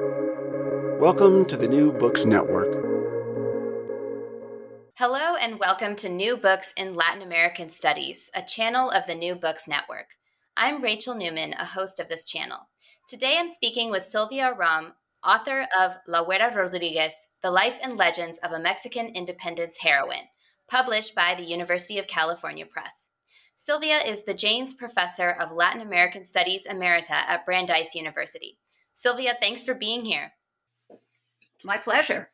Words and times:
Welcome 0.00 1.44
to 1.44 1.56
the 1.56 1.68
New 1.68 1.92
Books 1.92 2.24
Network. 2.24 2.72
Hello, 4.96 5.36
and 5.36 5.60
welcome 5.60 5.94
to 5.96 6.08
New 6.08 6.36
Books 6.36 6.72
in 6.76 6.94
Latin 6.94 7.22
American 7.22 7.68
Studies, 7.68 8.28
a 8.34 8.42
channel 8.42 8.90
of 8.90 9.06
the 9.06 9.14
New 9.14 9.36
Books 9.36 9.68
Network. 9.68 10.06
I'm 10.56 10.82
Rachel 10.82 11.14
Newman, 11.14 11.52
a 11.52 11.64
host 11.64 12.00
of 12.00 12.08
this 12.08 12.24
channel. 12.24 12.58
Today 13.06 13.36
I'm 13.38 13.46
speaking 13.46 13.92
with 13.92 14.04
Silvia 14.04 14.52
Arrom, 14.52 14.94
author 15.22 15.68
of 15.78 15.92
La 16.08 16.24
Güera 16.24 16.52
Rodriguez 16.52 17.14
The 17.42 17.52
Life 17.52 17.78
and 17.80 17.96
Legends 17.96 18.38
of 18.38 18.50
a 18.50 18.58
Mexican 18.58 19.08
Independence 19.08 19.78
Heroine, 19.80 20.28
published 20.68 21.14
by 21.14 21.36
the 21.36 21.44
University 21.44 21.98
of 21.98 22.08
California 22.08 22.66
Press. 22.66 23.10
Silvia 23.56 23.98
is 23.98 24.24
the 24.24 24.34
Janes 24.34 24.74
Professor 24.74 25.30
of 25.30 25.52
Latin 25.52 25.82
American 25.82 26.24
Studies 26.24 26.66
Emerita 26.66 27.10
at 27.10 27.46
Brandeis 27.46 27.94
University. 27.94 28.58
Silvia, 28.94 29.34
thanks 29.40 29.64
for 29.64 29.74
being 29.74 30.04
here. 30.04 30.32
My 31.62 31.76
pleasure. 31.76 32.30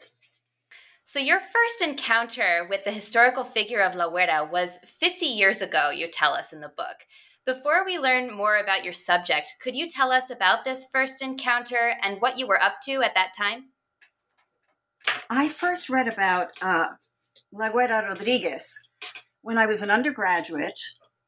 So, 1.05 1.19
your 1.19 1.41
first 1.41 1.83
encounter 1.83 2.67
with 2.71 2.85
the 2.85 2.93
historical 2.93 3.43
figure 3.43 3.81
of 3.81 3.97
La 3.97 4.09
Güera 4.09 4.49
was 4.49 4.79
50 4.85 5.27
years 5.27 5.61
ago, 5.61 5.91
you 5.91 6.09
tell 6.09 6.35
us 6.35 6.53
in 6.53 6.61
the 6.61 6.69
book. 6.69 7.07
Before 7.47 7.85
we 7.85 7.99
learn 7.99 8.33
more 8.33 8.59
about 8.59 8.85
your 8.85 8.93
subject, 8.93 9.57
could 9.61 9.75
you 9.75 9.89
tell 9.89 10.13
us 10.13 10.31
about 10.31 10.65
this 10.65 10.87
first 10.93 11.21
encounter 11.21 11.95
and 12.03 12.21
what 12.21 12.39
you 12.39 12.47
were 12.47 12.63
up 12.63 12.75
to 12.85 13.03
at 13.03 13.15
that 13.15 13.33
time? 13.37 13.71
I 15.29 15.49
first 15.49 15.91
read 15.91 16.07
about 16.07 16.51
uh, 16.63 16.89
La 17.53 17.71
Güera 17.71 18.07
Rodriguez 18.07 18.79
when 19.43 19.59
I 19.59 19.67
was 19.67 19.83
an 19.83 19.91
undergraduate 19.91 20.79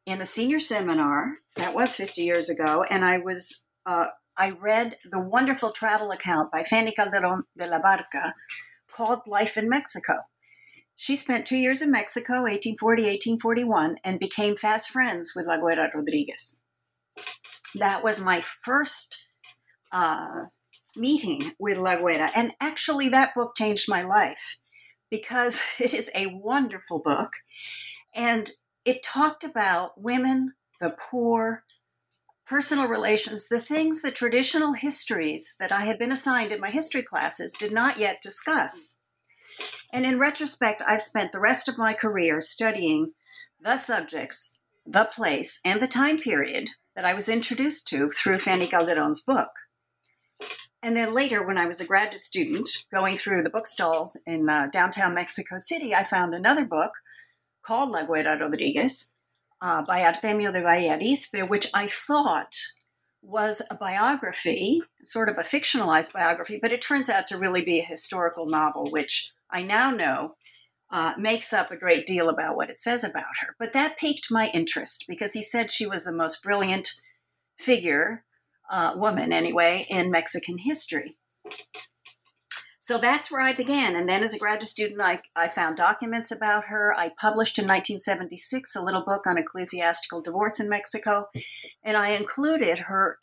in 0.06 0.20
a 0.20 0.26
senior 0.26 0.60
seminar. 0.60 1.38
That 1.56 1.74
was 1.74 1.96
50 1.96 2.22
years 2.22 2.48
ago, 2.48 2.84
and 2.88 3.04
I 3.04 3.18
was 3.18 3.64
uh, 3.84 4.06
I 4.36 4.50
read 4.50 4.96
the 5.10 5.20
wonderful 5.20 5.70
travel 5.70 6.10
account 6.10 6.50
by 6.50 6.64
Fanny 6.64 6.92
Calderon 6.92 7.42
de 7.56 7.66
la 7.66 7.80
Barca 7.80 8.34
called 8.90 9.20
Life 9.26 9.56
in 9.56 9.68
Mexico. 9.68 10.14
She 10.96 11.16
spent 11.16 11.46
two 11.46 11.56
years 11.56 11.82
in 11.82 11.90
Mexico, 11.90 12.42
1840 12.42 13.02
1841, 13.02 13.96
and 14.04 14.20
became 14.20 14.56
fast 14.56 14.90
friends 14.90 15.32
with 15.34 15.46
La 15.46 15.58
Güera 15.58 15.92
Rodriguez. 15.92 16.62
That 17.74 18.04
was 18.04 18.20
my 18.20 18.40
first 18.40 19.18
uh, 19.90 20.44
meeting 20.96 21.52
with 21.58 21.78
La 21.78 21.96
Güera. 21.96 22.30
And 22.34 22.52
actually, 22.60 23.08
that 23.08 23.34
book 23.34 23.56
changed 23.56 23.88
my 23.88 24.02
life 24.02 24.58
because 25.10 25.60
it 25.80 25.92
is 25.92 26.10
a 26.14 26.26
wonderful 26.26 27.00
book. 27.00 27.30
And 28.14 28.50
it 28.84 29.02
talked 29.02 29.44
about 29.44 30.00
women, 30.00 30.54
the 30.80 30.96
poor, 31.10 31.64
personal 32.46 32.88
relations, 32.88 33.48
the 33.48 33.60
things 33.60 34.02
that 34.02 34.14
traditional 34.14 34.74
histories 34.74 35.56
that 35.58 35.72
I 35.72 35.84
had 35.84 35.98
been 35.98 36.12
assigned 36.12 36.52
in 36.52 36.60
my 36.60 36.70
history 36.70 37.02
classes 37.02 37.54
did 37.58 37.72
not 37.72 37.98
yet 37.98 38.20
discuss. 38.20 38.98
And 39.92 40.04
in 40.04 40.18
retrospect, 40.18 40.82
I've 40.86 41.02
spent 41.02 41.32
the 41.32 41.40
rest 41.40 41.68
of 41.68 41.78
my 41.78 41.92
career 41.92 42.40
studying 42.40 43.12
the 43.60 43.76
subjects, 43.76 44.58
the 44.84 45.04
place, 45.04 45.60
and 45.64 45.82
the 45.82 45.88
time 45.88 46.18
period 46.18 46.70
that 46.96 47.04
I 47.04 47.14
was 47.14 47.28
introduced 47.28 47.86
to 47.88 48.10
through 48.10 48.38
Fanny 48.38 48.66
Calderon's 48.66 49.22
book. 49.22 49.50
And 50.82 50.96
then 50.96 51.14
later, 51.14 51.46
when 51.46 51.58
I 51.58 51.66
was 51.66 51.80
a 51.80 51.86
graduate 51.86 52.18
student 52.18 52.68
going 52.92 53.16
through 53.16 53.44
the 53.44 53.50
bookstalls 53.50 54.16
in 54.26 54.48
uh, 54.48 54.66
downtown 54.72 55.14
Mexico 55.14 55.58
City, 55.58 55.94
I 55.94 56.02
found 56.02 56.34
another 56.34 56.64
book 56.64 56.90
called 57.62 57.90
La 57.90 58.04
Güera 58.04 58.40
Rodriguez 58.40 59.12
uh, 59.62 59.82
by 59.82 60.00
Artemio 60.00 60.52
de 60.52 60.60
Valle 60.60 61.46
which 61.48 61.68
I 61.72 61.86
thought 61.86 62.56
was 63.22 63.62
a 63.70 63.76
biography, 63.76 64.82
sort 65.04 65.28
of 65.28 65.38
a 65.38 65.42
fictionalized 65.42 66.12
biography, 66.12 66.58
but 66.60 66.72
it 66.72 66.82
turns 66.82 67.08
out 67.08 67.28
to 67.28 67.38
really 67.38 67.62
be 67.62 67.78
a 67.78 67.84
historical 67.84 68.46
novel, 68.46 68.90
which 68.90 69.32
I 69.48 69.62
now 69.62 69.92
know 69.92 70.34
uh, 70.90 71.14
makes 71.16 71.52
up 71.52 71.70
a 71.70 71.76
great 71.76 72.04
deal 72.04 72.28
about 72.28 72.56
what 72.56 72.68
it 72.68 72.80
says 72.80 73.04
about 73.04 73.38
her. 73.40 73.54
But 73.58 73.72
that 73.72 73.96
piqued 73.96 74.30
my 74.30 74.50
interest 74.52 75.04
because 75.06 75.32
he 75.32 75.42
said 75.42 75.70
she 75.70 75.86
was 75.86 76.04
the 76.04 76.12
most 76.12 76.42
brilliant 76.42 76.90
figure, 77.56 78.24
uh, 78.68 78.94
woman 78.96 79.32
anyway, 79.32 79.86
in 79.88 80.10
Mexican 80.10 80.58
history. 80.58 81.16
So 82.82 82.98
that's 82.98 83.30
where 83.30 83.40
I 83.40 83.52
began. 83.52 83.94
And 83.94 84.08
then 84.08 84.24
as 84.24 84.34
a 84.34 84.40
graduate 84.40 84.66
student, 84.66 85.00
I, 85.00 85.20
I 85.36 85.46
found 85.46 85.76
documents 85.76 86.32
about 86.32 86.64
her. 86.64 86.92
I 86.92 87.10
published 87.10 87.56
in 87.56 87.62
1976 87.62 88.74
a 88.74 88.82
little 88.82 89.04
book 89.04 89.22
on 89.24 89.38
ecclesiastical 89.38 90.20
divorce 90.20 90.58
in 90.58 90.68
Mexico. 90.68 91.26
And 91.84 91.96
I 91.96 92.08
included 92.08 92.80
her, 92.88 93.20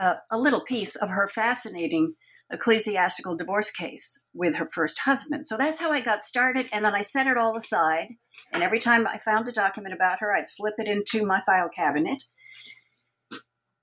uh, 0.00 0.14
a 0.30 0.38
little 0.38 0.62
piece 0.62 0.96
of 0.96 1.10
her 1.10 1.28
fascinating 1.28 2.14
ecclesiastical 2.50 3.36
divorce 3.36 3.70
case 3.70 4.28
with 4.32 4.54
her 4.54 4.66
first 4.66 5.00
husband. 5.00 5.44
So 5.44 5.58
that's 5.58 5.78
how 5.78 5.92
I 5.92 6.00
got 6.00 6.24
started. 6.24 6.70
And 6.72 6.82
then 6.82 6.94
I 6.94 7.02
set 7.02 7.26
it 7.26 7.36
all 7.36 7.54
aside. 7.54 8.14
And 8.50 8.62
every 8.62 8.78
time 8.78 9.06
I 9.06 9.18
found 9.18 9.46
a 9.46 9.52
document 9.52 9.94
about 9.94 10.20
her, 10.20 10.34
I'd 10.34 10.48
slip 10.48 10.76
it 10.78 10.88
into 10.88 11.26
my 11.26 11.42
file 11.44 11.68
cabinet. 11.68 12.24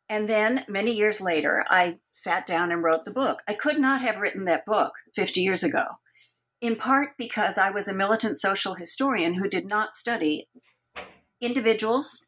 And 0.10 0.28
then 0.28 0.66
many 0.68 0.92
years 0.92 1.22
later, 1.22 1.64
I 1.70 2.00
sat 2.12 2.48
down 2.48 2.72
and 2.72 2.84
wrote 2.84 3.06
the 3.06 3.12
book. 3.12 3.44
I 3.48 3.54
could 3.54 3.80
not 3.80 4.02
have 4.02 4.18
written 4.18 4.46
that 4.46 4.66
book 4.66 4.94
50 5.14 5.42
years 5.42 5.64
ago, 5.64 5.86
in 6.60 6.76
part 6.76 7.12
because 7.18 7.58
I 7.58 7.70
was 7.70 7.88
a 7.88 7.94
militant 7.94 8.38
social 8.38 8.74
historian 8.74 9.36
who 9.36 9.48
did 9.48 9.68
not 9.68 9.94
study 9.94 10.48
individuals 11.40 12.26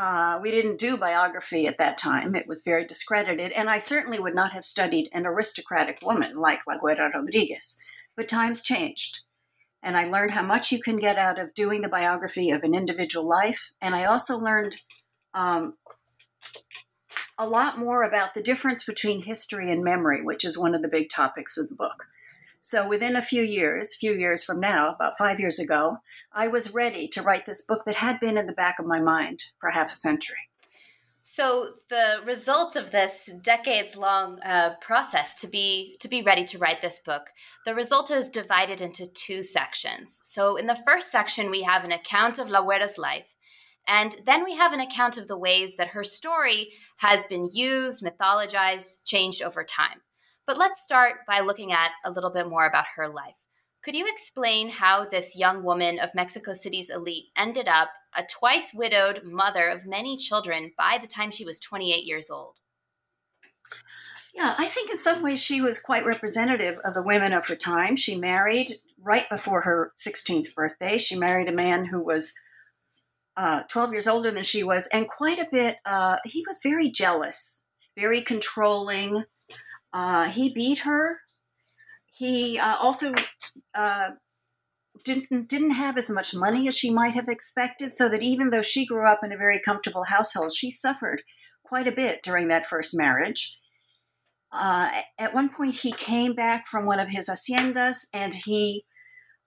uh, 0.00 0.38
we 0.40 0.50
didn't 0.50 0.78
do 0.78 0.96
biography 0.96 1.66
at 1.66 1.76
that 1.76 1.98
time. 1.98 2.34
It 2.34 2.46
was 2.48 2.62
very 2.64 2.86
discredited. 2.86 3.52
And 3.52 3.68
I 3.68 3.76
certainly 3.76 4.18
would 4.18 4.34
not 4.34 4.52
have 4.52 4.64
studied 4.64 5.10
an 5.12 5.26
aristocratic 5.26 5.98
woman 6.00 6.38
like 6.38 6.66
La 6.66 6.78
Güera 6.78 7.12
Rodriguez. 7.12 7.78
But 8.16 8.26
times 8.26 8.62
changed. 8.62 9.20
And 9.82 9.98
I 9.98 10.08
learned 10.08 10.32
how 10.32 10.42
much 10.42 10.72
you 10.72 10.80
can 10.80 10.96
get 10.96 11.18
out 11.18 11.38
of 11.38 11.52
doing 11.52 11.82
the 11.82 11.88
biography 11.90 12.50
of 12.50 12.62
an 12.62 12.74
individual 12.74 13.28
life. 13.28 13.72
And 13.82 13.94
I 13.94 14.04
also 14.04 14.38
learned 14.38 14.76
um, 15.34 15.74
a 17.40 17.48
lot 17.48 17.78
more 17.78 18.02
about 18.02 18.34
the 18.34 18.42
difference 18.42 18.84
between 18.84 19.22
history 19.22 19.72
and 19.72 19.82
memory, 19.82 20.22
which 20.22 20.44
is 20.44 20.58
one 20.58 20.74
of 20.74 20.82
the 20.82 20.88
big 20.88 21.08
topics 21.08 21.56
of 21.56 21.70
the 21.70 21.74
book. 21.74 22.06
So 22.60 22.86
within 22.86 23.16
a 23.16 23.22
few 23.22 23.42
years, 23.42 23.96
few 23.96 24.12
years 24.12 24.44
from 24.44 24.60
now, 24.60 24.92
about 24.92 25.16
five 25.16 25.40
years 25.40 25.58
ago, 25.58 26.00
I 26.34 26.48
was 26.48 26.74
ready 26.74 27.08
to 27.08 27.22
write 27.22 27.46
this 27.46 27.64
book 27.66 27.86
that 27.86 27.96
had 27.96 28.20
been 28.20 28.36
in 28.36 28.46
the 28.46 28.52
back 28.52 28.78
of 28.78 28.84
my 28.84 29.00
mind 29.00 29.44
for 29.58 29.70
half 29.70 29.90
a 29.90 29.96
century. 29.96 30.50
So 31.22 31.68
the 31.88 32.16
result 32.26 32.76
of 32.76 32.90
this 32.90 33.30
decades-long 33.40 34.40
uh, 34.40 34.74
process 34.82 35.40
to 35.40 35.48
be 35.48 35.96
to 36.00 36.08
be 36.08 36.22
ready 36.22 36.44
to 36.46 36.58
write 36.58 36.82
this 36.82 36.98
book, 36.98 37.30
the 37.64 37.74
result 37.74 38.10
is 38.10 38.28
divided 38.28 38.82
into 38.82 39.06
two 39.06 39.42
sections. 39.42 40.20
So 40.24 40.56
in 40.56 40.66
the 40.66 40.74
first 40.86 41.10
section, 41.10 41.50
we 41.50 41.62
have 41.62 41.84
an 41.84 41.92
account 41.92 42.38
of 42.38 42.50
La 42.50 42.62
Güera's 42.62 42.98
life, 42.98 43.34
and 43.90 44.14
then 44.24 44.44
we 44.44 44.54
have 44.54 44.72
an 44.72 44.78
account 44.78 45.18
of 45.18 45.26
the 45.26 45.36
ways 45.36 45.74
that 45.74 45.88
her 45.88 46.04
story 46.04 46.70
has 46.98 47.24
been 47.24 47.48
used, 47.52 48.04
mythologized, 48.04 48.98
changed 49.04 49.42
over 49.42 49.64
time. 49.64 50.00
But 50.46 50.56
let's 50.56 50.80
start 50.80 51.26
by 51.26 51.40
looking 51.40 51.72
at 51.72 51.90
a 52.04 52.10
little 52.12 52.30
bit 52.30 52.48
more 52.48 52.66
about 52.66 52.84
her 52.94 53.08
life. 53.08 53.34
Could 53.82 53.96
you 53.96 54.06
explain 54.08 54.70
how 54.70 55.06
this 55.06 55.36
young 55.36 55.64
woman 55.64 55.98
of 55.98 56.14
Mexico 56.14 56.52
City's 56.52 56.88
elite 56.88 57.26
ended 57.36 57.66
up 57.66 57.88
a 58.16 58.22
twice 58.22 58.72
widowed 58.72 59.22
mother 59.24 59.66
of 59.66 59.86
many 59.86 60.16
children 60.16 60.70
by 60.78 60.98
the 61.00 61.08
time 61.08 61.32
she 61.32 61.44
was 61.44 61.58
28 61.58 62.04
years 62.04 62.30
old? 62.30 62.58
Yeah, 64.32 64.54
I 64.56 64.66
think 64.66 64.90
in 64.90 64.98
some 64.98 65.20
ways 65.20 65.42
she 65.42 65.60
was 65.60 65.80
quite 65.80 66.06
representative 66.06 66.78
of 66.84 66.94
the 66.94 67.02
women 67.02 67.32
of 67.32 67.48
her 67.48 67.56
time. 67.56 67.96
She 67.96 68.16
married 68.16 68.74
right 69.02 69.28
before 69.28 69.62
her 69.62 69.90
16th 69.96 70.54
birthday. 70.54 70.96
She 70.96 71.18
married 71.18 71.48
a 71.48 71.52
man 71.52 71.86
who 71.86 72.00
was 72.04 72.34
uh, 73.40 73.62
12 73.70 73.92
years 73.92 74.06
older 74.06 74.30
than 74.30 74.42
she 74.42 74.62
was, 74.62 74.86
and 74.92 75.08
quite 75.08 75.38
a 75.38 75.48
bit, 75.50 75.78
uh, 75.86 76.18
he 76.26 76.44
was 76.46 76.60
very 76.62 76.90
jealous, 76.90 77.64
very 77.96 78.20
controlling, 78.20 79.24
uh, 79.94 80.28
he 80.28 80.52
beat 80.52 80.80
her. 80.80 81.20
He 82.12 82.58
uh, 82.58 82.76
also 82.82 83.14
uh, 83.74 84.10
didn't 85.06 85.48
didn't 85.48 85.70
have 85.70 85.96
as 85.96 86.10
much 86.10 86.34
money 86.34 86.68
as 86.68 86.76
she 86.76 86.90
might 86.90 87.14
have 87.14 87.28
expected, 87.28 87.94
so 87.94 88.10
that 88.10 88.22
even 88.22 88.50
though 88.50 88.60
she 88.60 88.84
grew 88.84 89.06
up 89.08 89.20
in 89.24 89.32
a 89.32 89.38
very 89.38 89.58
comfortable 89.58 90.04
household, 90.04 90.52
she 90.52 90.70
suffered 90.70 91.22
quite 91.64 91.88
a 91.88 91.92
bit 91.92 92.22
during 92.22 92.48
that 92.48 92.66
first 92.66 92.94
marriage. 92.94 93.56
At 94.52 95.32
one 95.32 95.48
point, 95.48 95.76
he 95.76 95.92
came 95.92 96.34
back 96.34 96.66
from 96.66 96.84
one 96.84 97.00
of 97.00 97.08
his 97.08 97.30
haciendas 97.30 98.06
and 98.12 98.34
he 98.34 98.84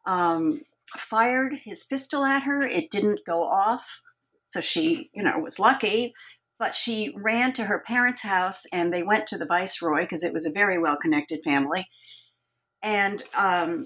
um, 0.07 0.61
fired 0.87 1.59
his 1.63 1.83
pistol 1.83 2.23
at 2.23 2.43
her. 2.43 2.61
It 2.61 2.91
didn't 2.91 3.25
go 3.25 3.43
off, 3.43 4.01
so 4.45 4.61
she, 4.61 5.09
you 5.13 5.23
know, 5.23 5.39
was 5.39 5.59
lucky. 5.59 6.13
But 6.59 6.75
she 6.75 7.13
ran 7.17 7.53
to 7.53 7.65
her 7.65 7.79
parents' 7.79 8.21
house 8.21 8.65
and 8.71 8.93
they 8.93 9.03
went 9.03 9.27
to 9.27 9.37
the 9.37 9.45
viceroy 9.45 10.01
because 10.01 10.23
it 10.23 10.33
was 10.33 10.45
a 10.45 10.51
very 10.51 10.77
well 10.77 10.97
connected 10.97 11.41
family 11.43 11.87
and 12.81 13.23
um, 13.35 13.85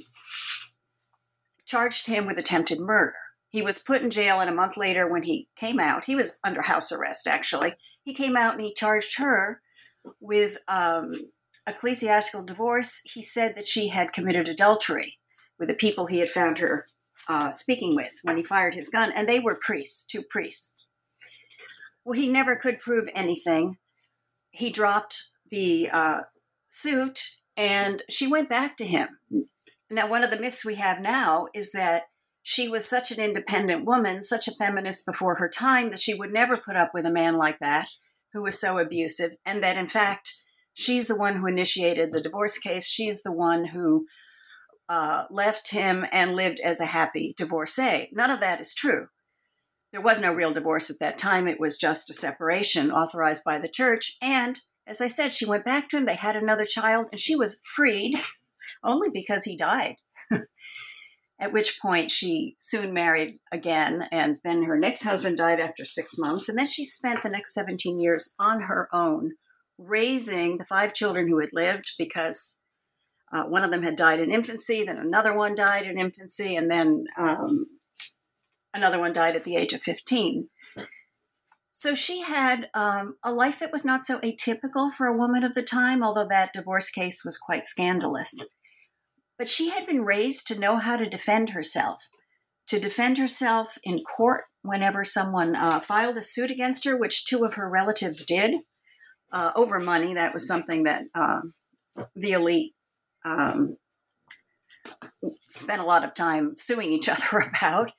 charged 1.66 2.08
him 2.08 2.28
with 2.28 2.38
attempted 2.38 2.80
murder. 2.80 3.16
He 3.50 3.62
was 3.62 3.80
put 3.80 4.02
in 4.02 4.12
jail, 4.12 4.42
and 4.42 4.50
a 4.50 4.54
month 4.54 4.76
later, 4.76 5.08
when 5.10 5.24
he 5.24 5.48
came 5.56 5.80
out, 5.80 6.04
he 6.04 6.16
was 6.16 6.40
under 6.44 6.64
house 6.64 6.92
arrest 6.92 7.28
actually. 7.28 7.76
He 8.04 8.14
came 8.14 8.36
out 8.36 8.54
and 8.54 8.64
he 8.64 8.74
charged 8.74 9.18
her 9.18 9.62
with 10.20 10.58
um, 10.68 11.14
ecclesiastical 11.68 12.44
divorce, 12.44 13.02
he 13.14 13.22
said 13.22 13.56
that 13.56 13.68
she 13.68 13.90
had 13.90 14.14
committed 14.14 14.48
adultery 14.48 15.18
with 15.60 15.70
the 15.70 15.76
people 15.76 16.06
he 16.06 16.20
had 16.20 16.30
found 16.30 16.60
her 16.60 16.86
uh, 17.28 17.52
speaking 17.52 17.96
with 17.96 18.20
when 18.24 18.38
he 18.38 18.44
fired 18.44 18.74
his 18.74 18.90
gun, 18.90 19.12
and 19.16 19.28
they 19.28 19.40
were 19.40 19.60
priests, 19.60 20.06
two 20.06 20.22
priests. 20.22 20.90
Well, 22.06 22.18
he 22.18 22.30
never 22.30 22.56
could 22.56 22.80
prove 22.80 23.10
anything. 23.14 23.78
He 24.52 24.70
dropped 24.70 25.24
the 25.50 25.90
uh, 25.92 26.22
suit, 26.68 27.38
and 27.56 28.04
she 28.10 28.28
went 28.28 28.50
back 28.50 28.78
to 28.78 28.86
him. 28.86 29.20
Now, 29.90 30.10
one 30.10 30.24
of 30.24 30.32
the 30.32 30.40
myths 30.40 30.66
we 30.66 30.76
have 30.76 31.02
now 31.02 31.48
is 31.54 31.72
that 31.72 32.04
she 32.44 32.70
was 32.70 32.86
such 32.86 33.12
an 33.12 33.20
independent 33.20 33.86
woman, 33.86 34.22
such 34.22 34.48
a 34.48 34.54
feminist 34.54 35.06
before 35.06 35.36
her 35.36 35.50
time, 35.50 35.90
that 35.90 36.00
she 36.00 36.14
would 36.14 36.32
never 36.32 36.56
put 36.56 36.78
up 36.78 36.92
with 36.94 37.06
a 37.06 37.12
man 37.12 37.38
like 37.38 37.60
that 37.60 37.90
who 38.34 38.44
was 38.44 38.60
so 38.60 38.78
abusive, 38.78 39.32
and 39.46 39.62
that 39.64 39.78
in 39.78 39.88
fact, 39.88 40.44
she's 40.74 41.08
the 41.08 41.18
one 41.18 41.38
who 41.38 41.48
initiated 41.48 42.14
the 42.14 42.22
divorce 42.22 42.58
case. 42.58 42.88
She's 42.88 43.24
the 43.24 43.32
one 43.32 43.66
who 43.66 44.06
uh, 44.90 45.26
left 45.30 45.72
him 45.72 46.06
and 46.12 46.36
lived 46.36 46.60
as 46.60 46.80
a 46.80 46.86
happy 46.86 47.34
divorcee. 47.38 48.10
None 48.12 48.30
of 48.30 48.40
that 48.40 48.62
is 48.62 48.74
true. 48.74 49.08
There 49.92 50.02
was 50.02 50.22
no 50.22 50.34
real 50.34 50.54
divorce 50.54 50.90
at 50.90 51.00
that 51.00 51.18
time. 51.18 51.48
It 51.48 51.60
was 51.60 51.78
just 51.78 52.10
a 52.10 52.14
separation 52.14 52.92
authorized 52.92 53.44
by 53.44 53.58
the 53.58 53.70
church. 53.70 54.18
And 54.22 54.60
as 54.86 55.02
I 55.02 55.08
said, 55.08 55.34
she 55.34 55.46
went 55.46 55.66
back 55.66 55.90
to 55.90 55.98
him. 55.98 56.06
They 56.06 56.16
had 56.16 56.36
another 56.36 56.66
child, 56.66 57.08
and 57.12 57.20
she 57.20 57.36
was 57.36 57.62
freed 57.64 58.16
only 58.84 59.10
because 59.10 59.44
he 59.44 59.56
died. 59.56 59.98
At 61.40 61.54
which 61.54 61.80
point 61.82 62.10
she 62.10 62.56
soon 62.58 62.94
married 62.94 63.40
again, 63.52 64.08
and 64.12 64.40
then 64.44 64.64
her 64.64 64.78
next 64.78 65.04
husband 65.04 65.38
died 65.38 65.60
after 65.60 65.86
six 65.86 66.18
months. 66.18 66.50
And 66.50 66.58
then 66.58 66.68
she 66.68 66.84
spent 66.84 67.22
the 67.22 67.30
next 67.30 67.54
17 67.54 68.00
years 68.00 68.34
on 68.40 68.64
her 68.64 68.88
own, 68.92 69.34
raising 69.78 70.58
the 70.58 70.66
five 70.66 70.94
children 70.94 71.28
who 71.28 71.40
had 71.40 71.50
lived 71.54 71.92
because 71.98 72.60
uh, 73.32 73.44
one 73.44 73.64
of 73.64 73.72
them 73.72 73.84
had 73.84 73.96
died 73.96 74.20
in 74.20 74.32
infancy, 74.32 74.84
then 74.84 74.98
another 74.98 75.36
one 75.36 75.56
died 75.56 75.86
in 75.86 75.98
infancy, 75.98 76.56
and 76.56 76.72
then 76.72 77.06
um, 77.18 77.66
another 78.74 79.00
one 79.00 79.14
died 79.14 79.36
at 79.36 79.44
the 79.44 79.56
age 79.56 79.74
of 79.74 79.82
15. 79.82 80.50
So 81.70 81.94
she 81.94 82.22
had 82.22 82.70
um, 82.74 83.18
a 83.24 83.32
life 83.32 83.60
that 83.60 83.72
was 83.72 83.86
not 83.86 84.04
so 84.04 84.20
atypical 84.22 84.92
for 84.92 85.06
a 85.06 85.18
woman 85.18 85.44
of 85.44 85.54
the 85.54 85.62
time, 85.62 86.02
although 86.02 86.28
that 86.28 86.54
divorce 86.54 86.90
case 86.90 87.24
was 87.24 87.38
quite 87.38 87.68
scandalous. 87.68 88.50
But 89.38 89.48
she 89.48 89.70
had 89.70 89.86
been 89.86 90.02
raised 90.02 90.48
to 90.48 90.60
know 90.60 90.78
how 90.78 90.98
to 90.98 91.08
defend 91.08 91.52
herself, 91.52 92.02
to 92.68 92.80
defend 92.80 93.20
herself 93.20 93.78
in 93.84 94.04
court 94.04 94.46
whenever 94.64 95.06
someone 95.06 95.56
uh, 95.56 95.80
filed 95.80 96.18
a 96.18 96.22
suit 96.22 96.50
against 96.50 96.84
her, 96.86 96.98
which 96.98 97.26
two 97.26 97.46
of 97.46 97.54
her 97.54 97.70
relatives 97.70 98.26
did 98.26 98.62
uh, 99.32 99.52
over 99.56 99.80
money. 99.80 100.16
That 100.16 100.34
was 100.34 100.48
something 100.48 100.84
that 100.84 101.04
uh, 101.14 101.42
the 102.16 102.32
elite 102.32 102.74
um, 103.28 103.78
spent 105.48 105.82
a 105.82 105.86
lot 105.86 106.04
of 106.04 106.14
time 106.14 106.56
suing 106.56 106.92
each 106.92 107.10
other 107.10 107.40
about. 107.40 107.92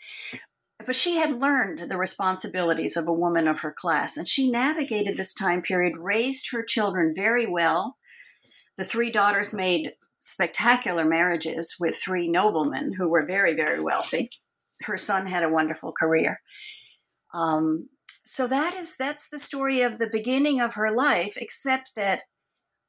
But 0.84 0.96
she 0.96 1.16
had 1.16 1.32
learned 1.32 1.90
the 1.90 1.98
responsibilities 1.98 2.96
of 2.96 3.08
a 3.08 3.12
woman 3.12 3.48
of 3.48 3.60
her 3.60 3.72
class, 3.72 4.16
and 4.16 4.28
she 4.28 4.50
navigated 4.50 5.16
this 5.16 5.34
time 5.34 5.60
period, 5.60 5.98
raised 5.98 6.52
her 6.52 6.62
children 6.62 7.12
very 7.14 7.46
well. 7.46 7.96
The 8.76 8.84
three 8.84 9.10
daughters 9.10 9.52
made 9.52 9.94
spectacular 10.20 11.04
marriages 11.04 11.76
with 11.81 11.96
three 11.96 12.28
noblemen 12.28 12.94
who 12.94 13.08
were 13.08 13.26
very, 13.26 13.54
very 13.54 13.81
wealthy. 13.81 14.31
Her 14.82 14.96
son 14.96 15.26
had 15.26 15.42
a 15.42 15.48
wonderful 15.48 15.92
career. 15.92 16.40
Um, 17.34 17.88
so 18.24 18.46
that 18.46 18.74
is 18.74 18.96
that's 18.96 19.28
the 19.28 19.38
story 19.38 19.82
of 19.82 19.98
the 19.98 20.08
beginning 20.10 20.60
of 20.60 20.74
her 20.74 20.94
life, 20.94 21.36
except 21.36 21.92
that 21.96 22.22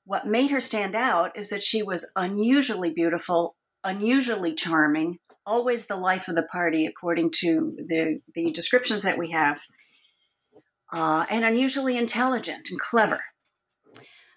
what 0.09 0.25
made 0.25 0.49
her 0.49 0.59
stand 0.59 0.95
out 0.95 1.37
is 1.37 1.49
that 1.49 1.61
she 1.61 1.83
was 1.83 2.11
unusually 2.15 2.89
beautiful, 2.89 3.55
unusually 3.83 4.55
charming, 4.55 5.19
always 5.45 5.85
the 5.85 5.95
life 5.95 6.27
of 6.27 6.33
the 6.33 6.47
party 6.51 6.87
according 6.87 7.29
to 7.29 7.75
the, 7.77 8.19
the 8.33 8.49
descriptions 8.49 9.03
that 9.03 9.19
we 9.19 9.29
have, 9.29 9.61
uh, 10.91 11.27
and 11.29 11.45
unusually 11.45 11.95
intelligent 11.95 12.69
and 12.71 12.79
clever. 12.79 13.21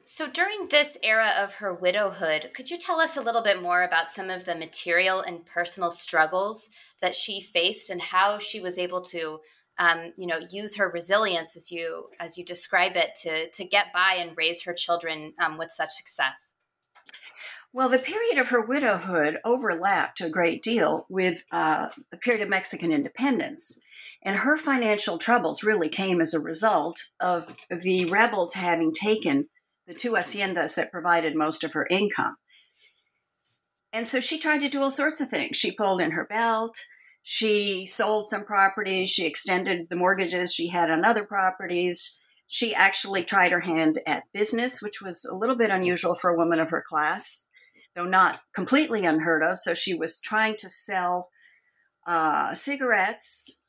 So, 0.04 0.28
during 0.28 0.68
this 0.68 0.98
era 1.02 1.30
of 1.38 1.54
her 1.54 1.72
widowhood, 1.72 2.50
could 2.52 2.70
you 2.70 2.76
tell 2.76 3.00
us 3.00 3.16
a 3.16 3.22
little 3.22 3.42
bit 3.42 3.62
more 3.62 3.82
about 3.82 4.12
some 4.12 4.28
of 4.28 4.44
the 4.44 4.54
material 4.54 5.22
and 5.22 5.46
personal 5.46 5.90
struggles 5.90 6.68
that 7.00 7.14
she 7.14 7.40
faced 7.40 7.88
and 7.88 8.02
how 8.02 8.36
she 8.36 8.60
was 8.60 8.78
able 8.78 9.00
to, 9.00 9.38
um, 9.78 10.12
you 10.16 10.26
know, 10.26 10.40
use 10.50 10.76
her 10.76 10.88
resilience, 10.88 11.56
as 11.56 11.70
you 11.70 12.10
as 12.20 12.36
you 12.36 12.44
describe 12.44 12.96
it, 12.96 13.10
to 13.22 13.50
to 13.50 13.64
get 13.64 13.92
by 13.92 14.16
and 14.18 14.36
raise 14.36 14.62
her 14.64 14.74
children 14.74 15.34
um, 15.40 15.58
with 15.58 15.70
such 15.70 15.92
success? 15.92 16.54
Well, 17.74 17.88
the 17.88 17.98
period 17.98 18.38
of 18.38 18.50
her 18.50 18.60
widowhood 18.60 19.38
overlapped 19.44 20.20
a 20.20 20.28
great 20.28 20.62
deal 20.62 21.06
with 21.08 21.44
uh, 21.50 21.88
the 22.10 22.18
period 22.18 22.42
of 22.42 22.50
Mexican 22.50 22.92
independence. 22.92 23.82
And 24.24 24.36
her 24.36 24.56
financial 24.56 25.18
troubles 25.18 25.64
really 25.64 25.88
came 25.88 26.20
as 26.20 26.32
a 26.32 26.38
result 26.38 27.00
of 27.18 27.56
the 27.70 28.04
rebels 28.04 28.54
having 28.54 28.92
taken 28.92 29.48
the 29.86 29.94
two 29.94 30.12
haciendas 30.12 30.76
that 30.76 30.92
provided 30.92 31.34
most 31.34 31.64
of 31.64 31.72
her 31.72 31.86
income. 31.90 32.36
And 33.92 34.06
so 34.06 34.20
she 34.20 34.38
tried 34.38 34.60
to 34.60 34.68
do 34.68 34.82
all 34.82 34.90
sorts 34.90 35.20
of 35.20 35.28
things. 35.28 35.56
She 35.56 35.74
pulled 35.74 36.00
in 36.00 36.12
her 36.12 36.26
belt. 36.26 36.76
She 37.22 37.86
sold 37.86 38.26
some 38.26 38.44
properties. 38.44 39.10
She 39.10 39.26
extended 39.26 39.88
the 39.88 39.96
mortgages 39.96 40.52
she 40.52 40.68
had 40.68 40.90
on 40.90 41.04
other 41.04 41.24
properties. 41.24 42.20
She 42.48 42.74
actually 42.74 43.24
tried 43.24 43.52
her 43.52 43.60
hand 43.60 44.00
at 44.06 44.24
business, 44.34 44.82
which 44.82 45.00
was 45.00 45.24
a 45.24 45.34
little 45.34 45.56
bit 45.56 45.70
unusual 45.70 46.14
for 46.14 46.30
a 46.30 46.36
woman 46.36 46.60
of 46.60 46.70
her 46.70 46.84
class, 46.86 47.48
though 47.94 48.04
not 48.04 48.40
completely 48.54 49.06
unheard 49.06 49.42
of. 49.42 49.58
So 49.58 49.72
she 49.72 49.94
was 49.94 50.20
trying 50.20 50.56
to 50.58 50.68
sell 50.68 51.28
uh, 52.06 52.52
cigarettes 52.54 53.60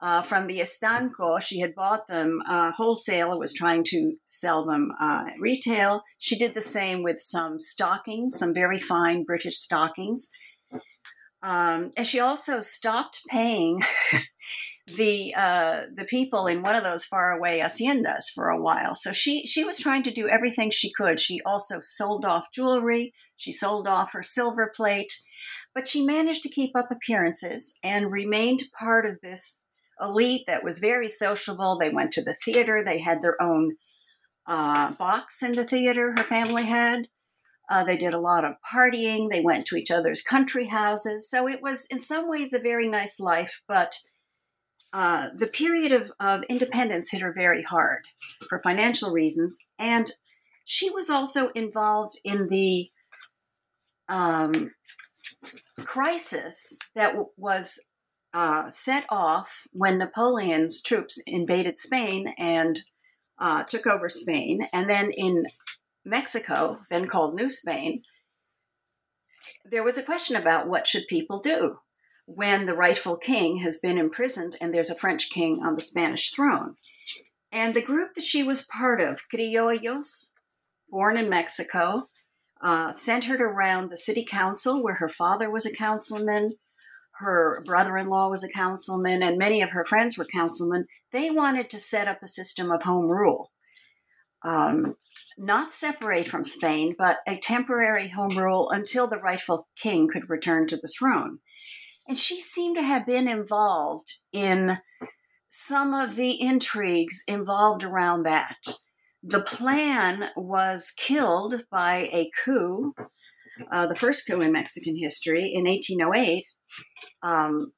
uh, 0.00 0.22
from 0.22 0.46
the 0.46 0.60
Estanco. 0.60 1.40
She 1.40 1.60
had 1.60 1.74
bought 1.74 2.06
them 2.06 2.40
uh, 2.46 2.72
wholesale 2.72 3.30
and 3.30 3.40
was 3.40 3.52
trying 3.52 3.82
to 3.84 4.14
sell 4.28 4.64
them 4.64 4.92
uh, 5.00 5.30
retail. 5.40 6.02
She 6.18 6.38
did 6.38 6.54
the 6.54 6.60
same 6.60 7.02
with 7.02 7.18
some 7.18 7.58
stockings, 7.58 8.38
some 8.38 8.54
very 8.54 8.78
fine 8.78 9.24
British 9.24 9.56
stockings. 9.56 10.30
Um, 11.42 11.90
and 11.96 12.06
she 12.06 12.18
also 12.20 12.60
stopped 12.60 13.20
paying 13.28 13.82
the 14.96 15.34
uh, 15.36 15.82
the 15.94 16.04
people 16.04 16.46
in 16.46 16.62
one 16.62 16.74
of 16.74 16.82
those 16.82 17.04
faraway 17.04 17.60
haciendas 17.60 18.24
for 18.34 18.48
a 18.48 18.60
while. 18.60 18.94
So 18.94 19.12
she 19.12 19.46
she 19.46 19.64
was 19.64 19.78
trying 19.78 20.02
to 20.04 20.10
do 20.10 20.28
everything 20.28 20.70
she 20.70 20.92
could. 20.92 21.20
She 21.20 21.40
also 21.44 21.78
sold 21.80 22.24
off 22.24 22.46
jewelry. 22.52 23.12
She 23.36 23.52
sold 23.52 23.86
off 23.86 24.12
her 24.12 24.22
silver 24.22 24.70
plate, 24.74 25.12
but 25.74 25.86
she 25.86 26.04
managed 26.04 26.42
to 26.42 26.48
keep 26.48 26.76
up 26.76 26.90
appearances 26.90 27.78
and 27.84 28.10
remained 28.10 28.62
part 28.78 29.06
of 29.06 29.20
this 29.22 29.62
elite 30.00 30.42
that 30.46 30.64
was 30.64 30.78
very 30.78 31.08
sociable. 31.08 31.78
They 31.78 31.90
went 31.90 32.12
to 32.12 32.22
the 32.22 32.34
theater. 32.44 32.82
They 32.84 33.00
had 33.00 33.22
their 33.22 33.40
own 33.40 33.76
uh, 34.46 34.92
box 34.94 35.42
in 35.42 35.52
the 35.52 35.64
theater. 35.64 36.14
Her 36.16 36.24
family 36.24 36.64
had. 36.64 37.08
Uh, 37.68 37.84
they 37.84 37.96
did 37.96 38.14
a 38.14 38.20
lot 38.20 38.44
of 38.44 38.54
partying. 38.72 39.28
They 39.28 39.42
went 39.42 39.66
to 39.66 39.76
each 39.76 39.90
other's 39.90 40.22
country 40.22 40.68
houses. 40.68 41.28
So 41.28 41.48
it 41.48 41.60
was, 41.62 41.86
in 41.90 42.00
some 42.00 42.28
ways, 42.28 42.52
a 42.52 42.58
very 42.58 42.88
nice 42.88 43.20
life. 43.20 43.62
But 43.68 43.98
uh, 44.92 45.28
the 45.36 45.46
period 45.46 45.92
of, 45.92 46.10
of 46.18 46.42
independence 46.48 47.10
hit 47.10 47.20
her 47.20 47.32
very 47.32 47.62
hard 47.62 48.04
for 48.48 48.60
financial 48.60 49.12
reasons. 49.12 49.66
And 49.78 50.10
she 50.64 50.88
was 50.90 51.10
also 51.10 51.48
involved 51.48 52.18
in 52.24 52.48
the 52.48 52.90
um, 54.08 54.72
crisis 55.84 56.78
that 56.94 57.08
w- 57.08 57.28
was 57.36 57.80
uh, 58.32 58.70
set 58.70 59.04
off 59.10 59.66
when 59.72 59.98
Napoleon's 59.98 60.82
troops 60.82 61.22
invaded 61.26 61.78
Spain 61.78 62.32
and 62.38 62.80
uh, 63.38 63.64
took 63.64 63.86
over 63.86 64.08
Spain. 64.08 64.62
And 64.72 64.88
then 64.88 65.10
in 65.10 65.46
Mexico, 66.04 66.80
then 66.90 67.06
called 67.06 67.34
New 67.34 67.48
Spain, 67.48 68.02
there 69.64 69.82
was 69.82 69.98
a 69.98 70.02
question 70.02 70.36
about 70.36 70.68
what 70.68 70.86
should 70.86 71.06
people 71.08 71.38
do 71.38 71.78
when 72.26 72.66
the 72.66 72.74
rightful 72.74 73.16
king 73.16 73.58
has 73.58 73.78
been 73.80 73.98
imprisoned 73.98 74.56
and 74.60 74.74
there's 74.74 74.90
a 74.90 74.94
French 74.94 75.30
king 75.30 75.60
on 75.64 75.74
the 75.74 75.80
Spanish 75.80 76.30
throne. 76.30 76.74
And 77.50 77.74
the 77.74 77.82
group 77.82 78.14
that 78.14 78.24
she 78.24 78.42
was 78.42 78.66
part 78.66 79.00
of, 79.00 79.22
Criollos, 79.32 80.32
born 80.90 81.16
in 81.16 81.30
Mexico, 81.30 82.08
uh, 82.60 82.92
centered 82.92 83.40
around 83.40 83.90
the 83.90 83.96
city 83.96 84.26
council 84.28 84.82
where 84.82 84.96
her 84.96 85.08
father 85.08 85.50
was 85.50 85.64
a 85.64 85.74
councilman, 85.74 86.54
her 87.18 87.62
brother 87.64 87.96
in 87.96 88.08
law 88.08 88.28
was 88.28 88.44
a 88.44 88.52
councilman, 88.52 89.22
and 89.22 89.38
many 89.38 89.60
of 89.60 89.70
her 89.70 89.84
friends 89.84 90.16
were 90.16 90.24
councilmen. 90.24 90.86
They 91.12 91.30
wanted 91.30 91.68
to 91.70 91.78
set 91.78 92.06
up 92.08 92.22
a 92.22 92.28
system 92.28 92.70
of 92.70 92.82
home 92.82 93.10
rule, 93.10 93.50
um, 94.44 94.96
not 95.38 95.72
separate 95.72 96.28
from 96.28 96.44
Spain, 96.44 96.94
but 96.98 97.18
a 97.26 97.36
temporary 97.36 98.08
home 98.08 98.36
rule 98.36 98.70
until 98.70 99.08
the 99.08 99.20
rightful 99.20 99.68
king 99.80 100.08
could 100.08 100.28
return 100.28 100.66
to 100.66 100.76
the 100.76 100.92
throne. 100.98 101.38
And 102.08 102.18
she 102.18 102.38
seemed 102.38 102.76
to 102.76 102.82
have 102.82 103.06
been 103.06 103.28
involved 103.28 104.18
in 104.32 104.78
some 105.48 105.94
of 105.94 106.16
the 106.16 106.40
intrigues 106.40 107.22
involved 107.26 107.84
around 107.84 108.24
that. 108.24 108.56
the 109.22 109.40
plan 109.40 110.30
was 110.36 110.92
killed 110.96 111.64
by 111.72 112.08
a 112.12 112.30
coup, 112.44 112.94
uh, 113.72 113.86
the 113.86 113.96
first 113.96 114.26
coup 114.26 114.40
in 114.40 114.52
Mexican 114.52 114.96
history 114.96 115.52
in 115.52 115.64
1808. 115.64 116.46
Um, 117.22 117.72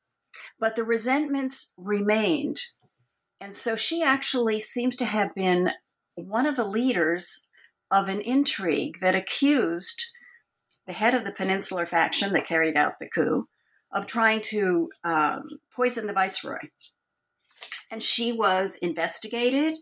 but 0.58 0.76
the 0.76 0.84
resentments 0.84 1.72
remained. 1.78 2.60
And 3.40 3.56
so 3.56 3.74
she 3.74 4.02
actually 4.02 4.60
seems 4.60 4.96
to 4.96 5.06
have 5.06 5.34
been 5.34 5.70
one 6.16 6.44
of 6.44 6.56
the 6.56 6.64
leaders 6.64 7.46
of 7.90 8.08
an 8.08 8.20
intrigue 8.20 8.98
that 9.00 9.14
accused 9.14 10.06
the 10.86 10.92
head 10.92 11.14
of 11.14 11.24
the 11.24 11.32
peninsular 11.32 11.86
faction 11.86 12.32
that 12.32 12.46
carried 12.46 12.76
out 12.76 12.98
the 12.98 13.08
coup 13.08 13.48
of 13.92 14.06
trying 14.06 14.40
to 14.40 14.88
um, 15.04 15.42
poison 15.74 16.06
the 16.06 16.12
viceroy. 16.12 16.58
And 17.90 18.02
she 18.02 18.32
was 18.32 18.76
investigated. 18.76 19.74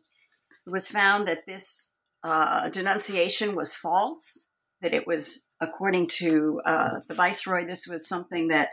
It 0.66 0.70
was 0.70 0.88
found 0.88 1.28
that 1.28 1.46
this 1.46 1.96
uh, 2.24 2.68
denunciation 2.70 3.54
was 3.54 3.74
false, 3.74 4.48
that 4.80 4.94
it 4.94 5.06
was, 5.06 5.48
according 5.60 6.06
to 6.06 6.60
uh, 6.64 7.00
the 7.06 7.14
viceroy, 7.14 7.66
this 7.66 7.86
was 7.86 8.08
something 8.08 8.48
that 8.48 8.70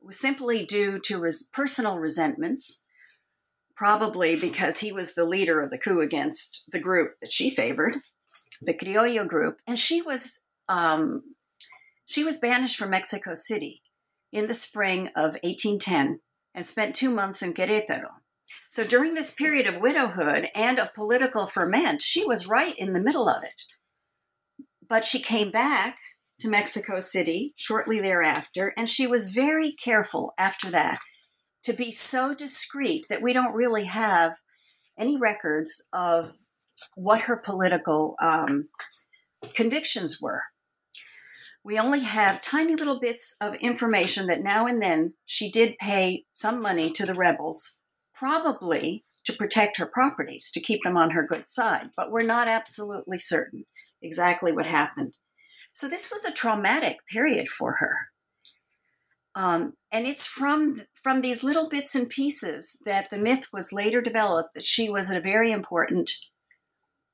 was 0.00 0.18
simply 0.18 0.64
due 0.64 0.98
to 1.00 1.18
res- 1.18 1.48
personal 1.52 1.98
resentments, 1.98 2.84
probably 3.74 4.36
because 4.38 4.80
he 4.80 4.92
was 4.92 5.14
the 5.14 5.24
leader 5.24 5.60
of 5.60 5.70
the 5.70 5.78
coup 5.78 6.00
against 6.00 6.64
the 6.70 6.80
group 6.80 7.18
that 7.20 7.32
she 7.32 7.50
favored, 7.50 7.94
the 8.60 8.74
Criollo 8.74 9.26
group, 9.26 9.58
and 9.66 9.78
she 9.78 10.02
was 10.02 10.44
um, 10.68 11.22
she 12.06 12.24
was 12.24 12.38
banished 12.38 12.76
from 12.76 12.90
Mexico 12.90 13.34
City 13.34 13.82
in 14.32 14.46
the 14.46 14.54
spring 14.54 15.08
of 15.08 15.36
1810 15.42 16.20
and 16.54 16.66
spent 16.66 16.94
two 16.94 17.10
months 17.10 17.42
in 17.42 17.52
Querétaro. 17.52 18.10
So 18.68 18.84
during 18.84 19.14
this 19.14 19.34
period 19.34 19.66
of 19.66 19.80
widowhood 19.80 20.48
and 20.54 20.78
of 20.78 20.94
political 20.94 21.46
ferment, 21.46 22.02
she 22.02 22.24
was 22.24 22.46
right 22.46 22.74
in 22.76 22.92
the 22.92 23.00
middle 23.00 23.28
of 23.28 23.42
it. 23.42 23.62
But 24.88 25.04
she 25.04 25.20
came 25.20 25.50
back 25.50 25.98
to 26.40 26.48
Mexico 26.48 27.00
City 27.00 27.54
shortly 27.56 28.00
thereafter, 28.00 28.72
and 28.76 28.88
she 28.88 29.06
was 29.06 29.32
very 29.32 29.72
careful 29.72 30.32
after 30.38 30.70
that 30.70 31.00
to 31.64 31.72
be 31.72 31.90
so 31.90 32.34
discreet 32.34 33.06
that 33.08 33.22
we 33.22 33.32
don't 33.32 33.54
really 33.54 33.84
have 33.84 34.36
any 34.98 35.16
records 35.16 35.88
of 35.92 36.32
what 36.94 37.22
her 37.22 37.36
political 37.36 38.16
um, 38.20 38.68
convictions 39.54 40.20
were. 40.20 40.42
We 41.64 41.78
only 41.78 42.00
have 42.00 42.42
tiny 42.42 42.76
little 42.76 43.00
bits 43.00 43.36
of 43.40 43.56
information 43.56 44.26
that 44.28 44.42
now 44.42 44.66
and 44.66 44.80
then 44.80 45.14
she 45.24 45.50
did 45.50 45.78
pay 45.78 46.24
some 46.30 46.62
money 46.62 46.90
to 46.92 47.04
the 47.04 47.14
rebels, 47.14 47.80
probably 48.14 49.04
to 49.24 49.32
protect 49.32 49.76
her 49.78 49.86
properties, 49.86 50.50
to 50.52 50.60
keep 50.60 50.82
them 50.84 50.96
on 50.96 51.10
her 51.10 51.26
good 51.26 51.48
side, 51.48 51.90
but 51.96 52.12
we're 52.12 52.22
not 52.22 52.46
absolutely 52.46 53.18
certain 53.18 53.64
exactly 54.00 54.52
what 54.52 54.66
happened. 54.66 55.14
So 55.72 55.88
this 55.88 56.10
was 56.10 56.24
a 56.24 56.32
traumatic 56.32 56.98
period 57.10 57.48
for 57.48 57.76
her. 57.78 58.08
Um, 59.34 59.74
and 59.92 60.06
it's 60.06 60.24
from 60.24 60.82
from 60.94 61.20
these 61.20 61.44
little 61.44 61.68
bits 61.68 61.94
and 61.94 62.08
pieces 62.08 62.80
that 62.86 63.10
the 63.10 63.18
myth 63.18 63.48
was 63.52 63.72
later 63.72 64.00
developed 64.00 64.54
that 64.54 64.64
she 64.64 64.88
was 64.88 65.10
a 65.10 65.20
very 65.20 65.52
important 65.52 66.10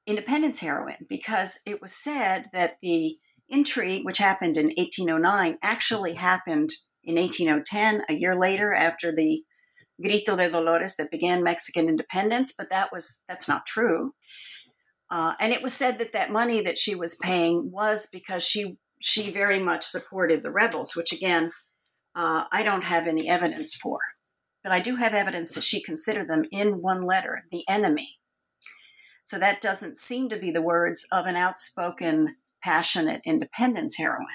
independence 0.06 0.60
heroine 0.60 1.06
because 1.08 1.60
it 1.66 1.80
was 1.80 1.92
said 1.92 2.46
that 2.52 2.76
the 2.82 3.18
intrigue, 3.48 4.04
which 4.04 4.18
happened 4.18 4.56
in 4.56 4.66
1809, 4.66 5.58
actually 5.62 6.14
happened 6.14 6.70
in 7.04 7.16
1810, 7.16 8.04
a 8.08 8.18
year 8.18 8.34
later 8.34 8.72
after 8.72 9.14
the 9.14 9.42
Grito 10.00 10.36
de 10.36 10.50
Dolores 10.50 10.96
that 10.96 11.10
began 11.10 11.44
Mexican 11.44 11.88
independence. 11.88 12.52
But 12.56 12.70
that 12.70 12.90
was 12.92 13.22
that's 13.28 13.48
not 13.48 13.66
true. 13.66 14.14
Uh, 15.10 15.34
and 15.38 15.52
it 15.52 15.62
was 15.62 15.74
said 15.74 15.98
that 15.98 16.12
that 16.12 16.32
money 16.32 16.62
that 16.62 16.78
she 16.78 16.94
was 16.94 17.18
paying 17.22 17.70
was 17.70 18.08
because 18.10 18.42
she 18.44 18.78
she 19.00 19.30
very 19.30 19.62
much 19.62 19.84
supported 19.84 20.42
the 20.42 20.52
rebels, 20.52 20.96
which 20.96 21.12
again, 21.12 21.50
uh, 22.14 22.44
I 22.50 22.62
don't 22.62 22.84
have 22.84 23.06
any 23.06 23.28
evidence 23.28 23.74
for. 23.74 23.98
But 24.62 24.72
I 24.72 24.80
do 24.80 24.96
have 24.96 25.12
evidence 25.12 25.54
that 25.54 25.64
she 25.64 25.82
considered 25.82 26.28
them 26.28 26.44
in 26.52 26.82
one 26.82 27.02
letter 27.02 27.44
the 27.50 27.64
enemy. 27.68 28.20
So 29.32 29.38
that 29.38 29.62
doesn't 29.62 29.96
seem 29.96 30.28
to 30.28 30.36
be 30.36 30.50
the 30.50 30.60
words 30.60 31.06
of 31.10 31.24
an 31.24 31.36
outspoken, 31.36 32.36
passionate 32.62 33.22
independence 33.24 33.96
heroine. 33.96 34.26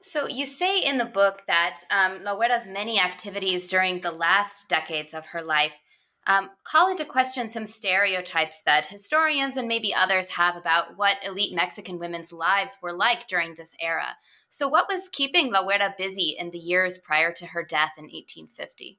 So 0.00 0.26
you 0.26 0.44
say 0.44 0.80
in 0.80 0.98
the 0.98 1.04
book 1.04 1.42
that 1.46 1.82
um, 1.92 2.20
La 2.22 2.34
Güera's 2.34 2.66
many 2.66 2.98
activities 2.98 3.68
during 3.68 4.00
the 4.00 4.10
last 4.10 4.68
decades 4.68 5.14
of 5.14 5.26
her 5.26 5.44
life 5.44 5.78
um, 6.26 6.50
call 6.64 6.90
into 6.90 7.04
question 7.04 7.48
some 7.48 7.66
stereotypes 7.66 8.62
that 8.62 8.88
historians 8.88 9.56
and 9.56 9.68
maybe 9.68 9.94
others 9.94 10.30
have 10.30 10.56
about 10.56 10.96
what 10.96 11.18
elite 11.24 11.54
Mexican 11.54 12.00
women's 12.00 12.32
lives 12.32 12.78
were 12.82 12.92
like 12.92 13.28
during 13.28 13.54
this 13.54 13.76
era. 13.80 14.16
So, 14.50 14.66
what 14.66 14.88
was 14.90 15.08
keeping 15.08 15.52
La 15.52 15.64
busy 15.96 16.34
in 16.36 16.50
the 16.50 16.58
years 16.58 16.98
prior 16.98 17.30
to 17.34 17.46
her 17.46 17.62
death 17.62 17.92
in 17.96 18.06
1850? 18.06 18.98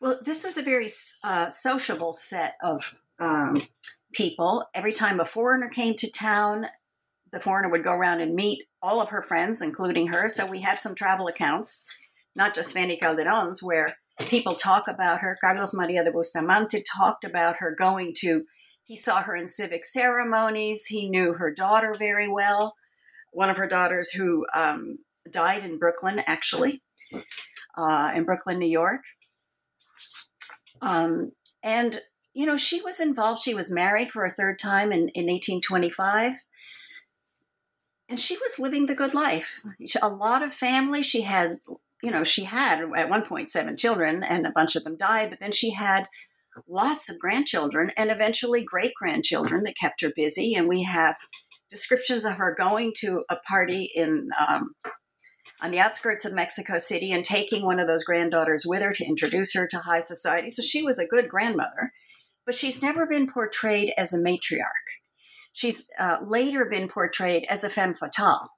Well, 0.00 0.18
this 0.22 0.44
was 0.44 0.58
a 0.58 0.62
very 0.62 0.88
uh, 1.24 1.48
sociable 1.48 2.12
set 2.12 2.56
of 2.62 2.98
um, 3.20 3.62
people. 4.12 4.64
Every 4.74 4.92
time 4.92 5.20
a 5.20 5.24
foreigner 5.24 5.68
came 5.68 5.94
to 5.96 6.10
town, 6.10 6.66
the 7.32 7.40
foreigner 7.40 7.70
would 7.70 7.84
go 7.84 7.92
around 7.92 8.20
and 8.20 8.34
meet 8.34 8.64
all 8.82 9.00
of 9.00 9.10
her 9.10 9.22
friends, 9.22 9.62
including 9.62 10.08
her. 10.08 10.28
So 10.28 10.50
we 10.50 10.60
have 10.62 10.78
some 10.78 10.94
travel 10.94 11.28
accounts, 11.28 11.86
not 12.34 12.54
just 12.54 12.74
Fanny 12.74 12.96
Calderon's, 12.96 13.62
where 13.62 13.96
people 14.26 14.54
talk 14.54 14.88
about 14.88 15.20
her. 15.20 15.36
Carlos 15.40 15.74
Maria 15.74 16.02
de 16.02 16.10
Bustamante 16.10 16.82
talked 16.82 17.24
about 17.24 17.56
her 17.58 17.74
going 17.74 18.12
to, 18.18 18.46
he 18.82 18.96
saw 18.96 19.22
her 19.22 19.36
in 19.36 19.46
civic 19.46 19.84
ceremonies. 19.84 20.86
He 20.86 21.08
knew 21.08 21.34
her 21.34 21.52
daughter 21.52 21.94
very 21.96 22.28
well, 22.28 22.74
one 23.32 23.50
of 23.50 23.56
her 23.56 23.68
daughters 23.68 24.10
who 24.10 24.46
um, 24.54 24.98
died 25.30 25.64
in 25.64 25.78
Brooklyn, 25.78 26.22
actually, 26.26 26.82
uh, 27.76 28.10
in 28.14 28.24
Brooklyn, 28.24 28.58
New 28.58 28.66
York. 28.66 29.02
Um, 30.82 31.32
and, 31.62 32.00
you 32.34 32.46
know, 32.46 32.56
she 32.56 32.80
was 32.80 33.00
involved. 33.00 33.42
She 33.42 33.54
was 33.54 33.72
married 33.72 34.10
for 34.10 34.24
a 34.24 34.30
third 34.30 34.58
time 34.58 34.92
in, 34.92 35.08
in 35.14 35.26
1825 35.26 36.44
and 38.08 38.18
she 38.18 38.36
was 38.36 38.58
living 38.58 38.86
the 38.86 38.94
good 38.96 39.14
life. 39.14 39.62
A 40.02 40.08
lot 40.08 40.42
of 40.42 40.52
family. 40.52 41.02
She 41.02 41.22
had 41.22 41.60
you 42.02 42.10
know, 42.10 42.24
she 42.24 42.44
had 42.44 42.82
at 42.96 43.10
one 43.10 43.24
point 43.24 43.50
seven 43.50 43.76
children 43.76 44.22
and 44.22 44.46
a 44.46 44.52
bunch 44.52 44.74
of 44.74 44.84
them 44.84 44.96
died, 44.96 45.30
but 45.30 45.40
then 45.40 45.52
she 45.52 45.70
had 45.70 46.08
lots 46.68 47.10
of 47.10 47.18
grandchildren 47.18 47.90
and 47.96 48.10
eventually 48.10 48.64
great 48.64 48.92
grandchildren 48.94 49.62
that 49.64 49.76
kept 49.76 50.00
her 50.00 50.10
busy. 50.14 50.54
And 50.54 50.68
we 50.68 50.82
have 50.82 51.16
descriptions 51.68 52.24
of 52.24 52.34
her 52.34 52.54
going 52.56 52.92
to 52.96 53.24
a 53.30 53.36
party 53.36 53.90
in 53.94 54.30
um, 54.48 54.74
on 55.62 55.70
the 55.70 55.78
outskirts 55.78 56.24
of 56.24 56.32
Mexico 56.32 56.78
City 56.78 57.12
and 57.12 57.22
taking 57.22 57.64
one 57.64 57.78
of 57.78 57.86
those 57.86 58.02
granddaughters 58.02 58.64
with 58.66 58.82
her 58.82 58.92
to 58.92 59.04
introduce 59.04 59.54
her 59.54 59.66
to 59.66 59.78
high 59.80 60.00
society. 60.00 60.48
So 60.48 60.62
she 60.62 60.82
was 60.82 60.98
a 60.98 61.06
good 61.06 61.28
grandmother, 61.28 61.92
but 62.50 62.56
she's 62.56 62.82
never 62.82 63.06
been 63.06 63.30
portrayed 63.30 63.92
as 63.96 64.12
a 64.12 64.18
matriarch. 64.18 64.88
She's 65.52 65.88
uh, 66.00 66.16
later 66.20 66.64
been 66.64 66.88
portrayed 66.88 67.46
as 67.48 67.62
a 67.62 67.70
femme 67.70 67.94
fatale. 67.94 68.48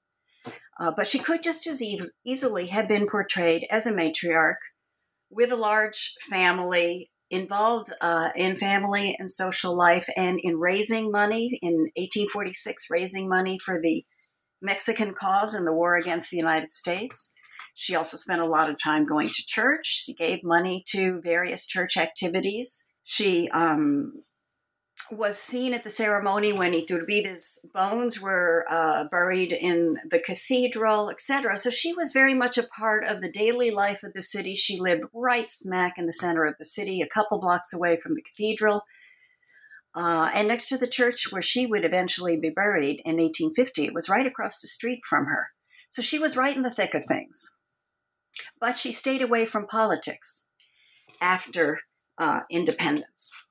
Uh, 0.81 0.93
but 0.97 1.07
she 1.07 1.19
could 1.19 1.43
just 1.43 1.67
as 1.67 1.83
e- 1.83 2.01
easily 2.25 2.69
have 2.69 2.89
been 2.89 3.07
portrayed 3.07 3.67
as 3.71 3.87
a 3.87 3.93
matriarch 3.93 4.63
with 5.29 5.53
a 5.53 5.57
large 5.57 6.15
family, 6.23 7.11
involved 7.29 7.93
uh, 8.01 8.31
in 8.35 8.57
family 8.57 9.15
and 9.19 9.31
social 9.31 9.77
life, 9.77 10.09
and 10.17 10.41
in 10.43 10.59
raising 10.59 11.13
money 11.13 11.59
in 11.61 11.91
1846, 11.97 12.87
raising 12.91 13.29
money 13.29 13.59
for 13.59 13.79
the 13.79 14.07
Mexican 14.63 15.13
cause 15.13 15.55
in 15.55 15.67
the 15.67 15.75
war 15.75 15.97
against 15.97 16.31
the 16.31 16.39
United 16.39 16.73
States. 16.73 17.35
She 17.75 17.95
also 17.95 18.17
spent 18.17 18.41
a 18.41 18.47
lot 18.47 18.71
of 18.71 18.83
time 18.83 19.05
going 19.05 19.29
to 19.29 19.47
church. 19.47 20.03
She 20.03 20.15
gave 20.15 20.43
money 20.43 20.83
to 20.89 21.21
various 21.21 21.67
church 21.67 21.99
activities. 21.99 22.89
She 23.05 23.49
um, 23.51 24.23
was 25.11 25.39
seen 25.39 25.75
at 25.75 25.83
the 25.83 25.91
ceremony 25.91 26.53
when 26.53 26.73
Iturbide's 26.73 27.67
bones 27.75 28.21
were 28.21 28.65
uh, 28.71 29.05
buried 29.11 29.53
in 29.53 29.99
the 30.09 30.19
cathedral, 30.19 31.11
etc. 31.11 31.57
So 31.57 31.71
she 31.71 31.93
was 31.93 32.13
very 32.13 32.35
much 32.35 32.57
a 32.57 32.63
part 32.67 33.05
of 33.05 33.21
the 33.21 33.31
daily 33.31 33.71
life 33.71 34.03
of 34.03 34.13
the 34.15 34.23
city. 34.23 34.55
She 34.55 34.79
lived 34.79 35.05
right 35.13 35.51
smack 35.51 35.95
in 35.99 36.07
the 36.07 36.13
center 36.13 36.45
of 36.45 36.55
the 36.59 36.65
city, 36.65 37.01
a 37.01 37.07
couple 37.07 37.41
blocks 37.41 37.73
away 37.73 37.97
from 37.97 38.15
the 38.15 38.23
cathedral, 38.23 38.83
uh, 39.95 40.31
and 40.35 40.49
next 40.49 40.69
to 40.69 40.79
the 40.79 40.87
church 40.87 41.31
where 41.31 41.43
she 41.43 41.67
would 41.67 41.85
eventually 41.85 42.39
be 42.39 42.51
buried 42.51 43.01
in 43.05 43.17
1850. 43.17 43.85
It 43.85 43.95
was 43.95 44.09
right 44.09 44.27
across 44.27 44.61
the 44.61 44.69
street 44.69 45.01
from 45.09 45.27
her. 45.27 45.49
So 45.91 46.01
she 46.01 46.19
was 46.19 46.37
right 46.37 46.57
in 46.57 46.63
the 46.63 46.71
thick 46.71 46.95
of 46.95 47.05
things. 47.05 47.61
But 48.59 48.77
she 48.77 48.93
stayed 48.93 49.21
away 49.21 49.45
from 49.45 49.67
politics 49.67 50.53
after 51.21 51.81
uh, 52.23 52.41
independence. 52.49 53.45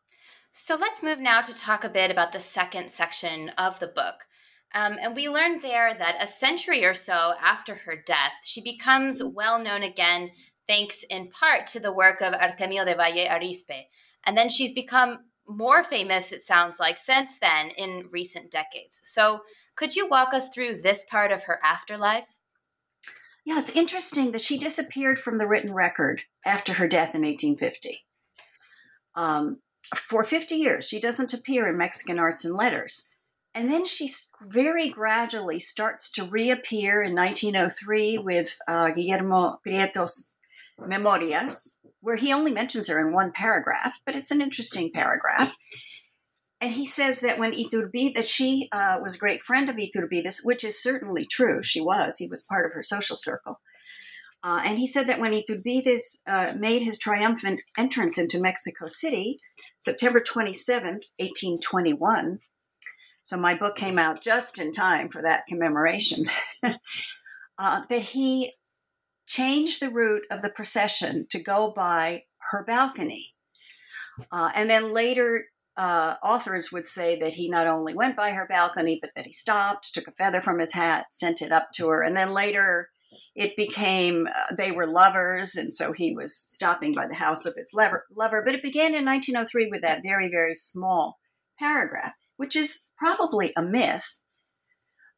So 0.54 0.76
let's 0.76 1.04
move 1.04 1.20
now 1.20 1.42
to 1.42 1.54
talk 1.54 1.84
a 1.84 1.90
bit 1.90 2.10
about 2.10 2.32
the 2.32 2.40
second 2.40 2.90
section 2.90 3.50
of 3.58 3.80
the 3.80 3.88
book. 3.88 4.26
Um, 4.74 4.98
and 5.02 5.14
we 5.14 5.28
learned 5.28 5.62
there 5.62 5.94
that 5.94 6.16
a 6.22 6.28
century 6.28 6.86
or 6.86 6.94
so 6.94 7.34
after 7.44 7.76
her 7.76 8.02
death, 8.06 8.34
she 8.46 8.62
becomes 8.62 9.22
well 9.22 9.60
known 9.60 9.84
again, 9.84 10.32
thanks 10.70 11.04
in 11.10 11.30
part 11.32 11.68
to 11.68 11.82
the 11.82 11.92
work 11.92 12.22
of 12.22 12.34
Artemio 12.34 12.86
de 12.86 12.96
Valle 12.96 13.28
Arizpe. 13.28 13.88
And 14.26 14.38
then 14.38 14.48
she's 14.48 14.72
become 14.72 15.18
more 15.46 15.84
famous, 15.84 16.32
it 16.32 16.40
sounds 16.42 16.80
like, 16.80 16.98
since 16.98 17.40
then 17.40 17.72
in 17.72 18.08
recent 18.10 18.52
decades. 18.52 19.02
So, 19.04 19.42
could 19.76 19.96
you 19.96 20.08
walk 20.08 20.34
us 20.34 20.50
through 20.50 20.82
this 20.82 21.04
part 21.10 21.32
of 21.32 21.44
her 21.44 21.60
afterlife? 21.64 22.38
Yeah, 23.44 23.60
it's 23.60 23.76
interesting 23.76 24.32
that 24.32 24.42
she 24.42 24.58
disappeared 24.58 25.18
from 25.18 25.40
the 25.40 25.48
written 25.48 25.74
record 25.74 26.22
after 26.46 26.74
her 26.74 26.88
death 26.88 27.16
in 27.16 27.24
1850. 27.24 28.06
Um, 29.16 29.58
for 29.96 30.24
50 30.24 30.56
years, 30.56 30.88
she 30.88 31.00
doesn't 31.00 31.34
appear 31.34 31.68
in 31.68 31.78
Mexican 31.78 32.20
Arts 32.20 32.46
and 32.46 32.56
Letters. 32.56 33.16
And 33.54 33.70
then 33.70 33.86
she 33.86 34.10
very 34.42 34.90
gradually 34.90 35.60
starts 35.60 36.10
to 36.14 36.24
reappear 36.24 37.02
in 37.02 37.14
1903 37.14 38.18
with 38.20 38.58
uh, 38.68 38.92
Guillermo 38.92 39.60
Prieto's 39.66 40.34
Memorias, 40.80 41.80
where 42.00 42.16
he 42.16 42.34
only 42.34 42.52
mentions 42.52 42.88
her 42.88 43.06
in 43.06 43.14
one 43.14 43.32
paragraph, 43.32 44.00
but 44.06 44.16
it's 44.16 44.32
an 44.32 44.42
interesting 44.42 44.92
paragraph. 44.92 45.56
And 46.62 46.74
he 46.74 46.86
says 46.86 47.22
that 47.22 47.40
when 47.40 47.54
Iturbide, 47.54 48.14
that 48.14 48.28
she 48.28 48.70
uh, 48.72 49.00
was 49.02 49.16
a 49.16 49.20
great 49.20 49.42
friend 49.42 49.68
of 49.68 49.78
Iturbide's, 49.78 50.42
which 50.44 50.64
is 50.64 50.82
certainly 50.82 51.26
true. 51.26 51.64
She 51.64 51.82
was. 51.82 52.18
He 52.18 52.28
was 52.28 52.44
part 52.44 52.68
of 52.68 52.74
her 52.74 52.84
social 52.84 53.16
circle. 53.16 53.60
Uh, 54.44 54.62
and 54.66 54.80
he 54.80 54.88
said 54.88 55.08
that 55.08 55.20
when 55.20 55.34
Iturbide 55.34 55.98
uh, 56.26 56.54
made 56.58 56.82
his 56.82 56.98
triumphant 56.98 57.62
entrance 57.78 58.18
into 58.18 58.42
Mexico 58.42 58.88
City, 58.88 59.38
September 59.78 60.20
27th, 60.20 61.06
1821, 61.20 62.40
so 63.22 63.38
my 63.38 63.54
book 63.54 63.76
came 63.76 64.00
out 64.00 64.22
just 64.22 64.60
in 64.60 64.72
time 64.72 65.10
for 65.10 65.22
that 65.22 65.46
commemoration, 65.46 66.30
uh, 66.64 67.82
that 67.88 68.02
he 68.02 68.54
changed 69.28 69.80
the 69.80 69.92
route 69.92 70.24
of 70.32 70.42
the 70.42 70.50
procession 70.50 71.28
to 71.30 71.42
go 71.42 71.72
by 71.72 72.24
her 72.52 72.66
balcony. 72.66 73.34
Uh, 74.32 74.52
and 74.56 74.70
then 74.70 74.94
later, 74.94 75.46
uh, 75.78 76.16
authors 76.24 76.72
would 76.72 76.86
say 76.86 77.18
that 77.20 77.36
he 77.36 77.48
not 77.48 77.68
only 77.68 77.94
went 77.94 78.18
by 78.18 78.32
her 78.32 78.46
balcony, 78.48 79.00
but 79.02 79.12
that 79.16 79.26
he 79.26 79.32
stopped, 79.32 79.94
took 79.94 80.08
a 80.08 80.12
feather 80.12 80.42
from 80.42 80.60
his 80.60 80.74
hat, 80.74 81.06
sent 81.12 81.42
it 81.42 81.52
up 81.52 81.70
to 81.74 81.88
her. 81.88 82.04
And 82.04 82.16
then 82.16 82.34
later, 82.34 82.90
it 83.36 83.56
became 83.56 84.28
uh, 84.28 84.56
they 84.56 84.72
were 84.72 84.88
lovers, 84.88 85.56
and 85.56 85.74
so 85.74 85.94
he 85.94 86.14
was 86.14 86.36
stopping 86.36 86.94
by 86.94 87.08
the 87.08 87.16
house 87.16 87.46
of 87.46 87.56
his 87.56 87.74
lover, 87.74 88.06
lover. 88.16 88.44
But 88.46 88.56
it 88.56 88.64
began 88.64 88.94
in 88.96 89.06
1903 89.06 89.68
with 89.72 89.82
that 89.82 90.04
very, 90.04 90.30
very 90.30 90.56
small 90.56 91.20
paragraph, 91.58 92.14
which 92.38 92.56
is 92.56 92.88
probably 92.98 93.54
a 93.56 93.64
myth 93.64 94.20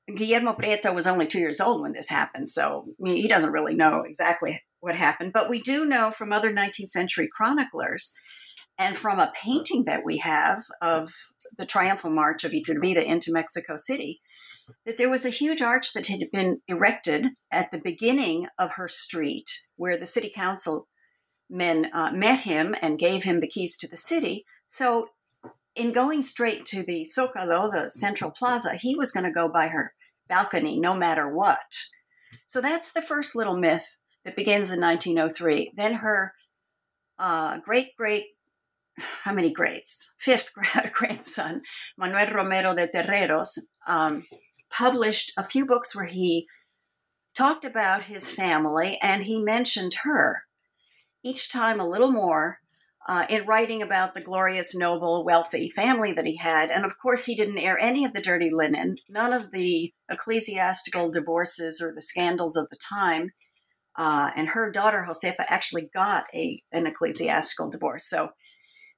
Guillermo 0.08 0.54
Prieto 0.54 0.94
was 0.94 1.08
only 1.08 1.26
two 1.26 1.40
years 1.40 1.62
old 1.62 1.82
when 1.82 1.94
this 1.94 2.10
happened, 2.10 2.50
so 2.50 2.86
I 2.90 2.94
mean, 3.00 3.22
he 3.22 3.28
doesn't 3.28 3.54
really 3.54 3.76
know 3.76 4.04
exactly 4.06 4.62
what 4.82 4.96
happened. 4.96 5.32
But 5.34 5.50
we 5.50 5.62
do 5.62 5.86
know 5.86 6.12
from 6.12 6.34
other 6.34 6.54
19th 6.54 6.90
century 6.90 7.30
chroniclers 7.34 8.14
and 8.78 8.98
from 8.98 9.20
a 9.20 9.32
painting 9.34 9.86
that 9.86 10.04
we 10.04 10.18
have 10.18 10.64
of 10.82 11.14
the 11.58 11.66
triumphal 11.66 12.10
march 12.10 12.44
of 12.44 12.52
Iturbide 12.52 13.06
into 13.06 13.32
Mexico 13.32 13.78
City 13.78 14.20
that 14.86 14.98
there 14.98 15.10
was 15.10 15.26
a 15.26 15.30
huge 15.30 15.62
arch 15.62 15.94
that 15.94 16.08
had 16.08 16.20
been 16.32 16.62
erected 16.68 17.28
at 17.52 17.72
the 17.72 17.82
beginning 17.84 18.48
of 18.58 18.74
her 18.74 18.88
street 18.88 19.50
where 19.76 19.98
the 19.98 20.06
city 20.06 20.32
council 20.34 20.88
men 21.50 21.90
uh, 21.94 22.12
met 22.14 22.42
him 22.42 22.76
and 22.82 23.00
gave 23.00 23.24
him 23.24 23.40
the 23.40 23.48
keys 23.48 23.78
to 23.78 23.88
the 23.88 23.98
city. 23.98 24.46
So 24.68 25.08
in 25.76 25.94
going 25.94 26.22
straight 26.22 26.66
to 26.68 26.84
the 26.84 27.06
Zocalo, 27.06 27.72
the 27.72 27.90
central 27.90 28.32
plaza, 28.32 28.76
he 28.76 28.96
was 28.96 29.12
going 29.12 29.26
to 29.26 29.32
go 29.32 29.50
by 29.50 29.68
her 29.68 29.94
balcony 30.28 30.80
no 30.80 30.96
matter 30.96 31.28
what. 31.28 31.90
So 32.46 32.62
that's 32.62 32.92
the 32.92 33.02
first 33.02 33.36
little 33.36 33.58
myth 33.58 33.98
that 34.26 34.36
begins 34.36 34.72
in 34.72 34.80
1903. 34.80 35.74
Then 35.76 35.96
her 35.96 36.34
uh, 37.20 37.60
great 37.60 37.96
great, 37.98 38.26
how 38.98 39.34
many 39.34 39.52
greats? 39.52 40.14
Fifth 40.18 40.52
grandson, 40.94 41.62
Manuel 41.98 42.34
Romero 42.34 42.76
de 42.76 42.88
Terreros, 42.88 43.60
um, 43.88 44.26
published 44.76 45.32
a 45.38 45.46
few 45.46 45.66
books 45.66 45.96
where 45.96 46.06
he 46.06 46.48
talked 47.36 47.66
about 47.66 48.06
his 48.06 48.32
family 48.32 48.98
and 49.02 49.24
he 49.24 49.42
mentioned 49.42 49.96
her. 50.04 50.44
Each 51.24 51.52
time 51.52 51.80
a 51.80 51.88
little 51.88 52.12
more 52.12 52.60
uh, 53.08 53.26
in 53.30 53.46
writing 53.46 53.82
about 53.82 54.14
the 54.14 54.22
glorious, 54.22 54.76
noble, 54.76 55.26
wealthy 55.26 55.70
family 55.70 56.14
that 56.14 56.26
he 56.26 56.38
had. 56.38 56.70
And 56.70 56.86
of 56.86 56.98
course, 57.02 57.26
he 57.26 57.36
didn't 57.36 57.58
air 57.58 57.78
any 57.80 58.06
of 58.06 58.14
the 58.14 58.22
dirty 58.22 58.50
linen, 58.52 58.98
none 59.10 59.34
of 59.34 59.52
the 59.52 59.94
ecclesiastical 60.10 61.12
divorces 61.12 61.82
or 61.82 61.94
the 61.94 62.02
scandals 62.02 62.56
of 62.56 62.70
the 62.70 62.78
time. 62.78 63.32
Uh, 63.96 64.32
and 64.36 64.50
her 64.50 64.72
daughter, 64.72 65.06
Josefa, 65.08 65.46
actually 65.50 65.90
got 65.94 66.26
a, 66.34 66.62
an 66.72 66.88
ecclesiastical 66.88 67.70
divorce. 67.70 68.10
So 68.10 68.30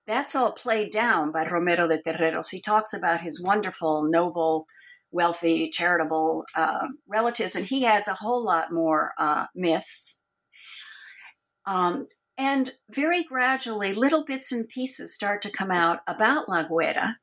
that's 0.08 0.36
all 0.36 0.52
played 0.52 0.92
down 0.92 1.32
by 1.32 1.48
Romero 1.48 1.88
de 1.88 2.00
Terreros. 2.02 2.52
He 2.52 2.62
talks 2.62 2.94
about 2.94 3.22
his 3.22 3.44
wonderful, 3.44 4.08
noble, 4.08 4.68
wealthy, 5.16 5.70
charitable 5.70 6.44
uh, 6.56 6.88
relatives, 7.08 7.56
and 7.56 7.66
he 7.66 7.86
adds 7.86 8.08
a 8.08 8.16
whole 8.16 8.44
lot 8.44 8.72
more 8.72 9.14
uh, 9.18 9.46
myths. 9.56 10.22
Um, 11.66 12.08
and 12.38 12.72
very 12.92 13.24
gradually, 13.24 13.94
little 13.94 14.26
bits 14.26 14.52
and 14.52 14.68
pieces 14.68 15.16
start 15.16 15.42
to 15.44 15.52
come 15.52 15.72
out 15.72 16.00
about 16.06 16.50
La 16.50 16.68
Güera. 16.68 17.16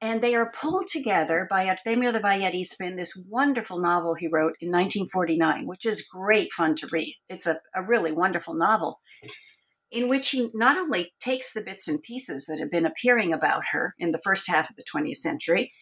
And 0.00 0.20
they 0.20 0.34
are 0.34 0.52
pulled 0.52 0.88
together 0.88 1.46
by 1.48 1.66
Artemio 1.66 2.12
de 2.12 2.20
Valle 2.20 2.50
Arizpe 2.50 2.86
in 2.86 2.96
this 2.96 3.22
wonderful 3.30 3.78
novel 3.78 4.14
he 4.14 4.26
wrote 4.26 4.56
in 4.60 4.70
1949, 4.70 5.66
which 5.66 5.86
is 5.86 6.06
great 6.06 6.52
fun 6.52 6.76
to 6.76 6.88
read. 6.92 7.14
It's 7.28 7.46
a, 7.46 7.56
a 7.74 7.82
really 7.82 8.12
wonderful 8.12 8.54
novel 8.54 9.00
in 9.90 10.08
which 10.08 10.30
he 10.30 10.50
not 10.52 10.76
only 10.76 11.12
takes 11.20 11.52
the 11.52 11.62
bits 11.62 11.88
and 11.88 12.02
pieces 12.02 12.46
that 12.46 12.58
have 12.58 12.70
been 12.70 12.86
appearing 12.86 13.32
about 13.32 13.66
her 13.72 13.94
in 13.98 14.12
the 14.12 14.20
first 14.22 14.48
half 14.48 14.68
of 14.68 14.76
the 14.76 14.84
20th 14.84 15.16
century, 15.16 15.72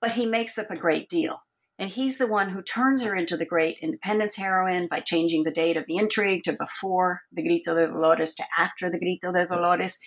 but 0.00 0.12
he 0.12 0.26
makes 0.26 0.58
up 0.58 0.70
a 0.70 0.78
great 0.78 1.08
deal. 1.08 1.38
And 1.78 1.90
he's 1.90 2.18
the 2.18 2.26
one 2.26 2.50
who 2.50 2.60
turns 2.60 3.02
her 3.04 3.16
into 3.16 3.38
the 3.38 3.46
great 3.46 3.78
independence 3.80 4.36
heroine 4.36 4.86
by 4.86 5.00
changing 5.00 5.44
the 5.44 5.50
date 5.50 5.78
of 5.78 5.86
the 5.86 5.96
intrigue 5.96 6.42
to 6.42 6.52
before 6.52 7.22
the 7.32 7.42
Grito 7.42 7.74
de 7.74 7.86
Dolores 7.86 8.34
to 8.34 8.44
after 8.58 8.90
the 8.90 8.98
Grito 8.98 9.32
de 9.32 9.46
Dolores. 9.46 9.98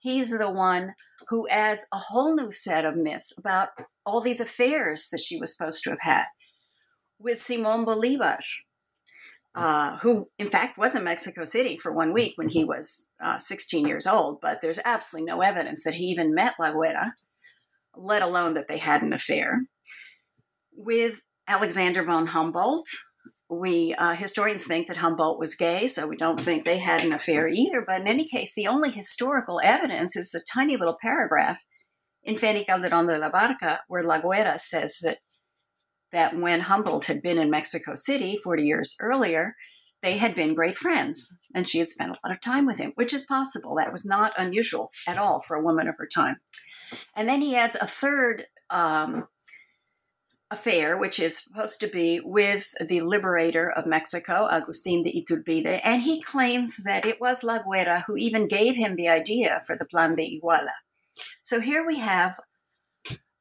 He's 0.00 0.36
the 0.36 0.50
one 0.50 0.94
who 1.28 1.48
adds 1.48 1.86
a 1.92 1.98
whole 1.98 2.34
new 2.34 2.50
set 2.50 2.84
of 2.84 2.96
myths 2.96 3.38
about 3.38 3.68
all 4.04 4.20
these 4.20 4.40
affairs 4.40 5.08
that 5.10 5.20
she 5.20 5.38
was 5.38 5.56
supposed 5.56 5.84
to 5.84 5.90
have 5.90 6.00
had 6.00 6.24
with 7.22 7.38
Simon 7.38 7.84
Bolivar, 7.84 8.38
uh, 9.54 9.98
who 9.98 10.28
in 10.38 10.48
fact 10.48 10.76
was 10.76 10.96
in 10.96 11.04
Mexico 11.04 11.44
City 11.44 11.78
for 11.78 11.92
one 11.92 12.12
week 12.12 12.32
when 12.36 12.48
he 12.48 12.64
was 12.64 13.08
uh, 13.20 13.38
16 13.38 13.86
years 13.86 14.06
old, 14.06 14.40
but 14.40 14.60
there's 14.60 14.80
absolutely 14.84 15.30
no 15.30 15.40
evidence 15.40 15.84
that 15.84 15.94
he 15.94 16.06
even 16.06 16.34
met 16.34 16.54
La 16.58 16.72
Güera, 16.72 17.12
let 17.96 18.22
alone 18.22 18.54
that 18.54 18.68
they 18.68 18.78
had 18.78 19.02
an 19.02 19.12
affair 19.12 19.62
with 20.72 21.22
Alexander 21.46 22.02
von 22.04 22.28
Humboldt. 22.28 22.88
We 23.50 23.94
uh, 23.94 24.14
historians 24.14 24.66
think 24.66 24.88
that 24.88 24.96
Humboldt 24.98 25.38
was 25.38 25.54
gay, 25.54 25.86
so 25.86 26.08
we 26.08 26.16
don't 26.16 26.40
think 26.40 26.64
they 26.64 26.78
had 26.78 27.04
an 27.04 27.12
affair 27.12 27.48
either. 27.48 27.84
But 27.86 28.00
in 28.00 28.06
any 28.06 28.26
case, 28.26 28.54
the 28.54 28.66
only 28.66 28.90
historical 28.90 29.60
evidence 29.62 30.16
is 30.16 30.30
the 30.30 30.42
tiny 30.52 30.76
little 30.76 30.96
paragraph 31.00 31.58
in 32.22 32.38
Fanny 32.38 32.64
Calderon 32.64 33.06
de 33.06 33.18
la 33.18 33.30
Barca, 33.30 33.80
where 33.88 34.04
La 34.04 34.20
Güera 34.20 34.58
says 34.58 35.00
that 35.02 35.18
that 36.12 36.36
when 36.36 36.60
Humboldt 36.60 37.06
had 37.06 37.22
been 37.22 37.38
in 37.38 37.50
Mexico 37.50 37.94
City 37.94 38.38
40 38.42 38.64
years 38.64 38.96
earlier, 39.00 39.54
they 40.02 40.18
had 40.18 40.34
been 40.34 40.54
great 40.54 40.76
friends, 40.76 41.38
and 41.54 41.66
she 41.66 41.78
had 41.78 41.86
spent 41.86 42.10
a 42.10 42.26
lot 42.26 42.34
of 42.34 42.40
time 42.40 42.66
with 42.66 42.78
him, 42.78 42.92
which 42.96 43.14
is 43.14 43.24
possible. 43.24 43.76
That 43.76 43.92
was 43.92 44.04
not 44.04 44.32
unusual 44.36 44.90
at 45.06 45.16
all 45.16 45.40
for 45.40 45.56
a 45.56 45.62
woman 45.62 45.88
of 45.88 45.94
her 45.98 46.08
time. 46.12 46.36
And 47.14 47.28
then 47.28 47.40
he 47.40 47.56
adds 47.56 47.76
a 47.76 47.86
third 47.86 48.46
um, 48.70 49.28
affair, 50.50 50.96
which 50.96 51.18
is 51.18 51.38
supposed 51.38 51.80
to 51.80 51.88
be 51.88 52.20
with 52.22 52.74
the 52.86 53.00
liberator 53.00 53.70
of 53.70 53.86
Mexico, 53.86 54.48
Agustin 54.50 55.02
de 55.02 55.10
Iturbide, 55.10 55.80
and 55.82 56.02
he 56.02 56.20
claims 56.20 56.76
that 56.84 57.06
it 57.06 57.20
was 57.20 57.42
La 57.42 57.62
Güera 57.62 58.04
who 58.06 58.16
even 58.16 58.46
gave 58.46 58.76
him 58.76 58.94
the 58.94 59.08
idea 59.08 59.62
for 59.66 59.76
the 59.76 59.86
Plan 59.86 60.14
de 60.14 60.40
Iguala. 60.40 60.74
So 61.42 61.60
here 61.60 61.84
we 61.86 61.98
have 61.98 62.38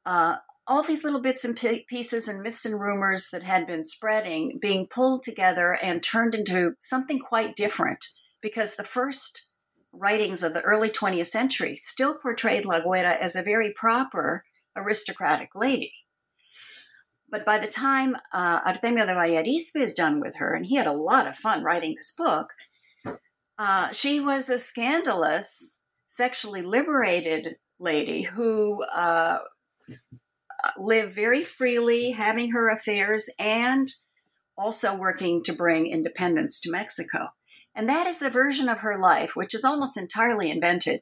uh, 0.06 0.38
all 0.68 0.84
these 0.84 1.04
little 1.04 1.20
bits 1.20 1.44
and 1.44 1.58
pieces 1.88 2.28
and 2.28 2.42
myths 2.42 2.66
and 2.66 2.80
rumors 2.80 3.30
that 3.32 3.44
had 3.44 3.68
been 3.68 3.84
spreading 3.84 4.58
being 4.62 4.88
pulled 4.88 5.24
together 5.24 5.78
and 5.82 6.02
turned 6.02 6.34
into 6.34 6.76
something 6.80 7.20
quite 7.20 7.56
different 7.56 8.06
because 8.42 8.76
the 8.76 8.84
first 8.84 9.51
writings 9.94 10.44
of 10.44 10.54
the 10.54 10.62
early 10.62 10.90
20th 10.90 11.28
century 11.28 11.76
still 11.76 12.16
portrayed 12.16 12.66
La 12.66 12.80
Güera 12.82 13.18
as 13.18 13.36
a 13.36 13.44
very 13.44 13.72
proper 13.72 14.46
aristocratic 14.76 15.50
lady. 15.56 15.94
But 17.30 17.46
by 17.46 17.58
the 17.58 17.68
time 17.68 18.16
uh, 18.34 18.60
Artemio 18.62 19.06
de 19.06 19.14
Valle 19.14 19.44
Arizpe 19.44 19.78
is 19.82 19.94
done 19.94 20.20
with 20.20 20.36
her, 20.36 20.54
and 20.54 20.66
he 20.66 20.76
had 20.76 20.88
a 20.88 20.92
lot 20.92 21.28
of 21.28 21.36
fun 21.36 21.64
writing 21.64 21.96
this 21.96 22.14
book, 22.18 22.50
uh, 23.58 23.92
she 23.92 24.20
was 24.20 24.50
a 24.50 24.60
scandalous, 24.60 25.80
sexually 26.08 26.62
liberated 26.62 27.56
lady 27.80 28.24
who 28.24 28.84
uh, 28.84 29.38
lived 30.78 31.14
very 31.14 31.44
freely, 31.44 32.12
having 32.12 32.52
her 32.52 32.70
affairs, 32.70 33.30
and 33.40 33.88
also 34.58 34.96
working 34.96 35.42
to 35.44 35.54
bring 35.54 35.88
independence 35.88 36.60
to 36.60 36.72
Mexico. 36.72 37.30
And 37.76 37.88
that 37.88 38.08
is 38.08 38.22
a 38.22 38.30
version 38.30 38.68
of 38.68 38.80
her 38.80 39.00
life 39.00 39.36
which 39.36 39.54
is 39.54 39.64
almost 39.64 39.98
entirely 39.98 40.52
invented 40.52 41.02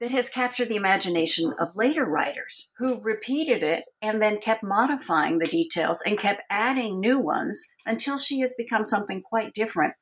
that 0.00 0.10
has 0.10 0.28
captured 0.28 0.68
the 0.68 0.76
imagination 0.76 1.54
of 1.58 1.74
later 1.74 2.04
writers 2.04 2.72
who 2.78 3.00
repeated 3.00 3.62
it 3.62 3.84
and 4.02 4.20
then 4.20 4.38
kept 4.38 4.62
modifying 4.62 5.38
the 5.38 5.46
details 5.46 6.02
and 6.06 6.18
kept 6.18 6.42
adding 6.50 7.00
new 7.00 7.18
ones 7.18 7.70
until 7.86 8.18
she 8.18 8.40
has 8.40 8.54
become 8.54 8.84
something 8.84 9.22
quite 9.22 9.54
different, 9.54 9.94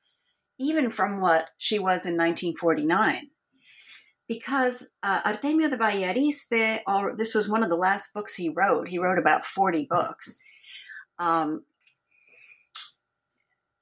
even 0.59 0.91
from 0.91 1.21
what 1.21 1.51
she 1.59 1.79
was 1.79 2.05
in 2.07 2.17
1949. 2.17 3.29
Because 4.27 4.97
uh, 5.03 5.21
Artemio 5.23 5.69
de 5.69 6.83
or 6.87 7.15
this 7.17 7.35
was 7.35 7.49
one 7.49 7.63
of 7.63 7.69
the 7.69 7.77
last 7.77 8.13
books 8.15 8.35
he 8.35 8.49
wrote. 8.49 8.89
He 8.89 8.99
wrote 8.99 9.19
about 9.19 9.45
40 9.45 9.87
books. 9.89 10.41
Um, 11.19 11.65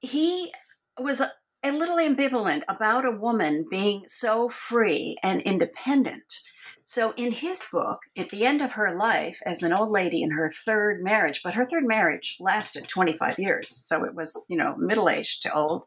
he 0.01 0.51
was 0.99 1.21
a, 1.63 1.71
little 1.71 1.97
ambivalent 1.97 2.63
about 2.67 3.05
a 3.05 3.11
woman 3.11 3.65
being 3.69 4.03
so 4.07 4.49
free 4.49 5.17
and 5.23 5.41
independent. 5.41 6.41
So, 6.85 7.13
in 7.15 7.31
his 7.31 7.67
book, 7.71 8.01
at 8.17 8.29
the 8.29 8.45
end 8.45 8.61
of 8.61 8.73
her 8.73 8.95
life, 8.95 9.39
as 9.45 9.63
an 9.63 9.71
old 9.71 9.89
lady 9.89 10.21
in 10.21 10.31
her 10.31 10.49
third 10.49 11.01
marriage, 11.01 11.41
but 11.43 11.53
her 11.53 11.65
third 11.65 11.85
marriage 11.85 12.37
lasted 12.39 12.87
25 12.87 13.35
years, 13.39 13.69
so 13.69 14.03
it 14.03 14.13
was, 14.13 14.45
you 14.49 14.57
know, 14.57 14.75
middle 14.75 15.09
aged 15.09 15.43
to 15.43 15.53
old. 15.53 15.83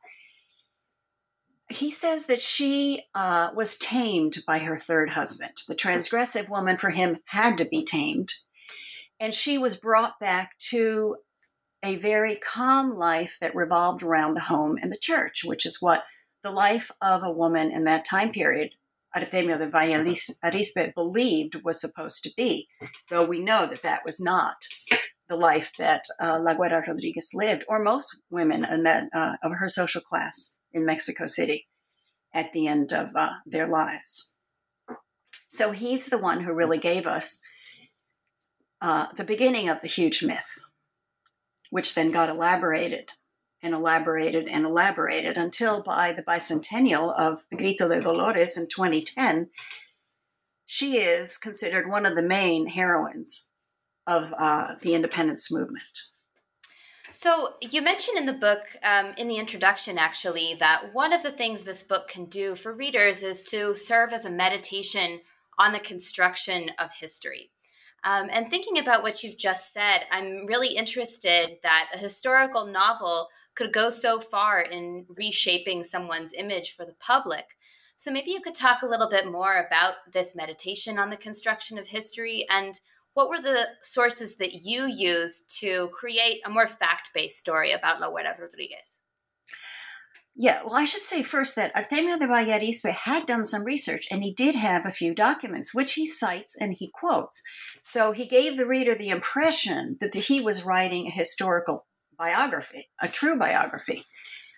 He 1.68 1.90
says 1.90 2.26
that 2.26 2.40
she 2.40 3.04
uh, 3.14 3.50
was 3.54 3.78
tamed 3.78 4.38
by 4.46 4.58
her 4.60 4.78
third 4.78 5.10
husband. 5.10 5.62
The 5.68 5.74
transgressive 5.74 6.48
woman 6.48 6.78
for 6.78 6.90
him 6.90 7.18
had 7.26 7.58
to 7.58 7.66
be 7.66 7.84
tamed. 7.84 8.32
And 9.18 9.34
she 9.34 9.58
was 9.58 9.76
brought 9.76 10.20
back 10.20 10.56
to 10.70 11.16
a 11.82 11.96
very 11.96 12.36
calm 12.36 12.90
life 12.90 13.38
that 13.40 13.54
revolved 13.54 14.02
around 14.02 14.34
the 14.34 14.40
home 14.40 14.78
and 14.80 14.92
the 14.92 14.98
church, 14.98 15.42
which 15.44 15.66
is 15.66 15.80
what 15.80 16.04
the 16.42 16.50
life 16.50 16.90
of 17.00 17.22
a 17.22 17.30
woman 17.30 17.70
in 17.70 17.84
that 17.84 18.04
time 18.04 18.30
period, 18.30 18.70
Artemio 19.16 19.58
de 19.58 19.68
Valle 19.68 20.04
Arizpe 20.44 20.94
believed 20.94 21.62
was 21.64 21.80
supposed 21.80 22.22
to 22.24 22.30
be, 22.36 22.68
though 23.10 23.24
we 23.24 23.40
know 23.40 23.66
that 23.66 23.82
that 23.82 24.02
was 24.04 24.20
not 24.20 24.56
the 25.28 25.36
life 25.36 25.72
that 25.78 26.04
uh, 26.20 26.38
La 26.40 26.54
Güera 26.54 26.86
Rodriguez 26.86 27.32
lived, 27.34 27.64
or 27.68 27.82
most 27.82 28.22
women 28.30 28.64
in 28.64 28.84
that, 28.84 29.08
uh, 29.12 29.32
of 29.42 29.52
her 29.52 29.68
social 29.68 30.00
class 30.00 30.58
in 30.72 30.86
Mexico 30.86 31.26
City 31.26 31.66
at 32.32 32.52
the 32.52 32.66
end 32.66 32.92
of 32.92 33.10
uh, 33.16 33.32
their 33.44 33.66
lives. 33.66 34.34
So 35.48 35.72
he's 35.72 36.06
the 36.06 36.18
one 36.18 36.42
who 36.42 36.52
really 36.52 36.78
gave 36.78 37.06
us 37.06 37.42
uh, 38.80 39.06
the 39.16 39.24
beginning 39.24 39.68
of 39.68 39.80
the 39.80 39.88
huge 39.88 40.22
myth 40.22 40.58
which 41.70 41.94
then 41.94 42.10
got 42.10 42.28
elaborated 42.28 43.10
and 43.62 43.74
elaborated 43.74 44.48
and 44.48 44.64
elaborated 44.64 45.36
until 45.36 45.82
by 45.82 46.12
the 46.12 46.22
bicentennial 46.22 47.14
of 47.18 47.44
Grito 47.56 47.88
de 47.88 48.00
Dolores 48.00 48.56
in 48.56 48.68
2010, 48.68 49.48
she 50.64 50.98
is 50.98 51.36
considered 51.38 51.88
one 51.88 52.06
of 52.06 52.16
the 52.16 52.22
main 52.22 52.66
heroines 52.66 53.50
of 54.06 54.32
uh, 54.38 54.74
the 54.82 54.94
independence 54.94 55.52
movement. 55.52 56.08
So, 57.10 57.54
you 57.62 57.80
mentioned 57.82 58.18
in 58.18 58.26
the 58.26 58.32
book, 58.32 58.76
um, 58.82 59.14
in 59.16 59.26
the 59.26 59.38
introduction 59.38 59.96
actually, 59.96 60.54
that 60.58 60.92
one 60.92 61.12
of 61.12 61.22
the 61.22 61.30
things 61.30 61.62
this 61.62 61.82
book 61.82 62.08
can 62.08 62.26
do 62.26 62.54
for 62.54 62.74
readers 62.74 63.22
is 63.22 63.42
to 63.44 63.74
serve 63.74 64.12
as 64.12 64.24
a 64.24 64.30
meditation 64.30 65.20
on 65.58 65.72
the 65.72 65.80
construction 65.80 66.70
of 66.78 66.92
history. 66.92 67.50
Um, 68.06 68.28
and 68.30 68.48
thinking 68.48 68.78
about 68.78 69.02
what 69.02 69.24
you've 69.24 69.36
just 69.36 69.72
said, 69.72 70.02
I'm 70.12 70.46
really 70.46 70.68
interested 70.68 71.58
that 71.64 71.88
a 71.92 71.98
historical 71.98 72.64
novel 72.64 73.26
could 73.56 73.72
go 73.72 73.90
so 73.90 74.20
far 74.20 74.60
in 74.60 75.06
reshaping 75.08 75.82
someone's 75.82 76.32
image 76.32 76.76
for 76.76 76.86
the 76.86 76.94
public. 77.00 77.56
So 77.96 78.12
maybe 78.12 78.30
you 78.30 78.40
could 78.40 78.54
talk 78.54 78.82
a 78.82 78.86
little 78.86 79.10
bit 79.10 79.26
more 79.26 79.56
about 79.56 79.94
this 80.12 80.36
meditation 80.36 81.00
on 81.00 81.10
the 81.10 81.16
construction 81.16 81.78
of 81.78 81.88
history 81.88 82.46
and 82.48 82.78
what 83.14 83.28
were 83.28 83.40
the 83.40 83.66
sources 83.82 84.36
that 84.36 84.52
you 84.52 84.86
used 84.86 85.58
to 85.58 85.88
create 85.88 86.42
a 86.44 86.50
more 86.50 86.68
fact 86.68 87.10
based 87.12 87.38
story 87.38 87.72
about 87.72 87.98
La 88.00 88.08
Güera 88.08 88.38
Rodriguez? 88.38 88.98
Yeah, 90.38 90.60
well, 90.64 90.74
I 90.74 90.84
should 90.84 91.02
say 91.02 91.22
first 91.22 91.56
that 91.56 91.74
Artemio 91.74 92.18
de 92.18 92.26
Valle 92.26 92.46
Arizpe 92.46 92.92
had 92.92 93.24
done 93.24 93.46
some 93.46 93.64
research 93.64 94.06
and 94.10 94.22
he 94.22 94.34
did 94.34 94.54
have 94.54 94.84
a 94.84 94.92
few 94.92 95.14
documents, 95.14 95.74
which 95.74 95.94
he 95.94 96.06
cites 96.06 96.54
and 96.60 96.74
he 96.78 96.90
quotes. 96.92 97.42
So 97.82 98.12
he 98.12 98.26
gave 98.26 98.58
the 98.58 98.66
reader 98.66 98.94
the 98.94 99.08
impression 99.08 99.96
that 100.00 100.14
he 100.14 100.42
was 100.42 100.66
writing 100.66 101.06
a 101.06 101.10
historical 101.10 101.86
biography, 102.18 102.88
a 103.00 103.08
true 103.08 103.38
biography. 103.38 104.04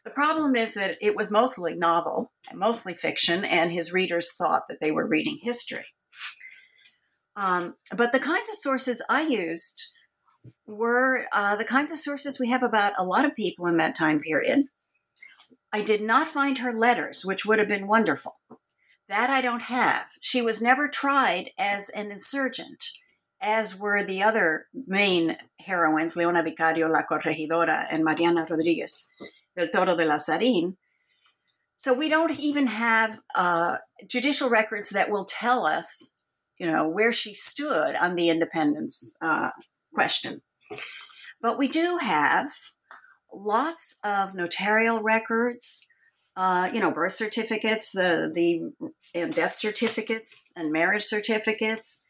The 0.04 0.10
problem 0.10 0.56
is 0.56 0.74
that 0.74 0.96
it 1.00 1.14
was 1.14 1.30
mostly 1.30 1.76
novel, 1.76 2.32
mostly 2.52 2.94
fiction, 2.94 3.44
and 3.44 3.70
his 3.70 3.92
readers 3.92 4.32
thought 4.32 4.62
that 4.68 4.78
they 4.80 4.90
were 4.90 5.06
reading 5.06 5.38
history. 5.42 5.84
Um, 7.36 7.76
but 7.96 8.10
the 8.10 8.18
kinds 8.18 8.48
of 8.48 8.56
sources 8.56 9.04
I 9.08 9.22
used 9.22 9.90
were 10.66 11.26
uh, 11.32 11.54
the 11.54 11.64
kinds 11.64 11.92
of 11.92 11.98
sources 11.98 12.40
we 12.40 12.48
have 12.48 12.64
about 12.64 12.94
a 12.98 13.04
lot 13.04 13.24
of 13.24 13.36
people 13.36 13.66
in 13.66 13.76
that 13.76 13.94
time 13.94 14.20
period. 14.20 14.64
I 15.72 15.82
did 15.82 16.02
not 16.02 16.28
find 16.28 16.58
her 16.58 16.72
letters, 16.72 17.24
which 17.24 17.44
would 17.44 17.58
have 17.58 17.68
been 17.68 17.86
wonderful. 17.86 18.36
That 19.08 19.30
I 19.30 19.40
don't 19.40 19.62
have. 19.62 20.06
She 20.20 20.42
was 20.42 20.62
never 20.62 20.88
tried 20.88 21.50
as 21.58 21.88
an 21.90 22.10
insurgent, 22.10 22.84
as 23.40 23.78
were 23.78 24.02
the 24.02 24.22
other 24.22 24.66
main 24.86 25.36
heroines, 25.60 26.16
Leona 26.16 26.42
Vicario, 26.42 26.88
La 26.88 27.02
Corregidora, 27.02 27.86
and 27.90 28.04
Mariana 28.04 28.46
Rodriguez 28.48 29.08
del 29.56 29.68
Toro 29.68 29.96
de 29.96 30.06
Lazarin. 30.06 30.76
So 31.76 31.94
we 31.94 32.08
don't 32.08 32.38
even 32.38 32.66
have 32.66 33.20
uh, 33.34 33.76
judicial 34.06 34.50
records 34.50 34.90
that 34.90 35.10
will 35.10 35.24
tell 35.24 35.64
us, 35.64 36.14
you 36.58 36.70
know, 36.70 36.88
where 36.88 37.12
she 37.12 37.34
stood 37.34 37.94
on 37.96 38.14
the 38.14 38.30
independence 38.30 39.16
uh, 39.22 39.50
question. 39.94 40.42
But 41.40 41.56
we 41.56 41.68
do 41.68 41.98
have 41.98 42.52
lots 43.32 43.98
of 44.04 44.34
notarial 44.34 45.00
records, 45.00 45.86
uh, 46.36 46.70
you 46.72 46.80
know, 46.80 46.92
birth 46.92 47.12
certificates, 47.12 47.92
the 47.92 48.30
the 48.32 48.92
and 49.14 49.34
death 49.34 49.54
certificates 49.54 50.52
and 50.56 50.72
marriage 50.72 51.02
certificates. 51.02 52.04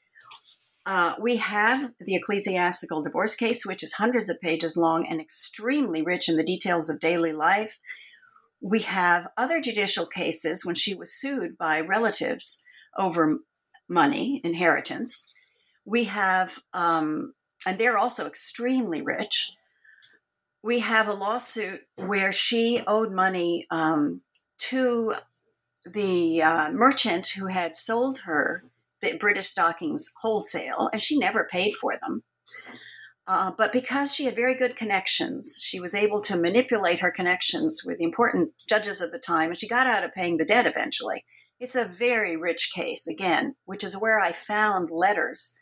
Uh, 0.84 1.14
we 1.20 1.36
have 1.36 1.92
the 2.00 2.14
ecclesiastical 2.14 3.02
divorce 3.02 3.34
case, 3.34 3.66
which 3.66 3.82
is 3.82 3.94
hundreds 3.94 4.30
of 4.30 4.40
pages 4.40 4.76
long 4.76 5.06
and 5.06 5.20
extremely 5.20 6.02
rich 6.02 6.28
in 6.28 6.36
the 6.36 6.44
details 6.44 6.88
of 6.88 6.98
daily 6.98 7.32
life. 7.32 7.78
We 8.60 8.80
have 8.80 9.28
other 9.36 9.60
judicial 9.60 10.06
cases 10.06 10.64
when 10.64 10.74
she 10.74 10.94
was 10.94 11.12
sued 11.12 11.58
by 11.58 11.80
relatives 11.80 12.64
over 12.96 13.40
money, 13.88 14.40
inheritance. 14.42 15.30
We 15.84 16.04
have, 16.04 16.60
um, 16.72 17.34
and 17.66 17.78
they're 17.78 17.98
also 17.98 18.26
extremely 18.26 19.02
rich 19.02 19.52
we 20.62 20.80
have 20.80 21.08
a 21.08 21.12
lawsuit 21.12 21.82
where 21.96 22.32
she 22.32 22.82
owed 22.86 23.12
money 23.12 23.66
um, 23.70 24.22
to 24.58 25.14
the 25.84 26.42
uh, 26.42 26.70
merchant 26.72 27.28
who 27.28 27.46
had 27.46 27.74
sold 27.74 28.20
her 28.20 28.64
the 29.00 29.16
British 29.16 29.46
stockings 29.46 30.12
wholesale, 30.22 30.90
and 30.92 31.00
she 31.00 31.18
never 31.18 31.46
paid 31.50 31.74
for 31.74 31.94
them. 32.00 32.24
Uh, 33.26 33.52
but 33.56 33.72
because 33.72 34.14
she 34.14 34.24
had 34.24 34.34
very 34.34 34.56
good 34.56 34.74
connections, 34.74 35.62
she 35.62 35.78
was 35.78 35.94
able 35.94 36.20
to 36.22 36.36
manipulate 36.36 37.00
her 37.00 37.10
connections 37.10 37.82
with 37.84 37.98
the 37.98 38.04
important 38.04 38.50
judges 38.68 39.00
of 39.00 39.12
the 39.12 39.18
time, 39.18 39.50
and 39.50 39.58
she 39.58 39.68
got 39.68 39.86
out 39.86 40.02
of 40.02 40.14
paying 40.14 40.38
the 40.38 40.44
debt 40.44 40.66
eventually. 40.66 41.24
It's 41.60 41.76
a 41.76 41.84
very 41.84 42.36
rich 42.36 42.72
case, 42.74 43.06
again, 43.06 43.54
which 43.66 43.84
is 43.84 44.00
where 44.00 44.18
I 44.18 44.32
found 44.32 44.90
letters 44.90 45.58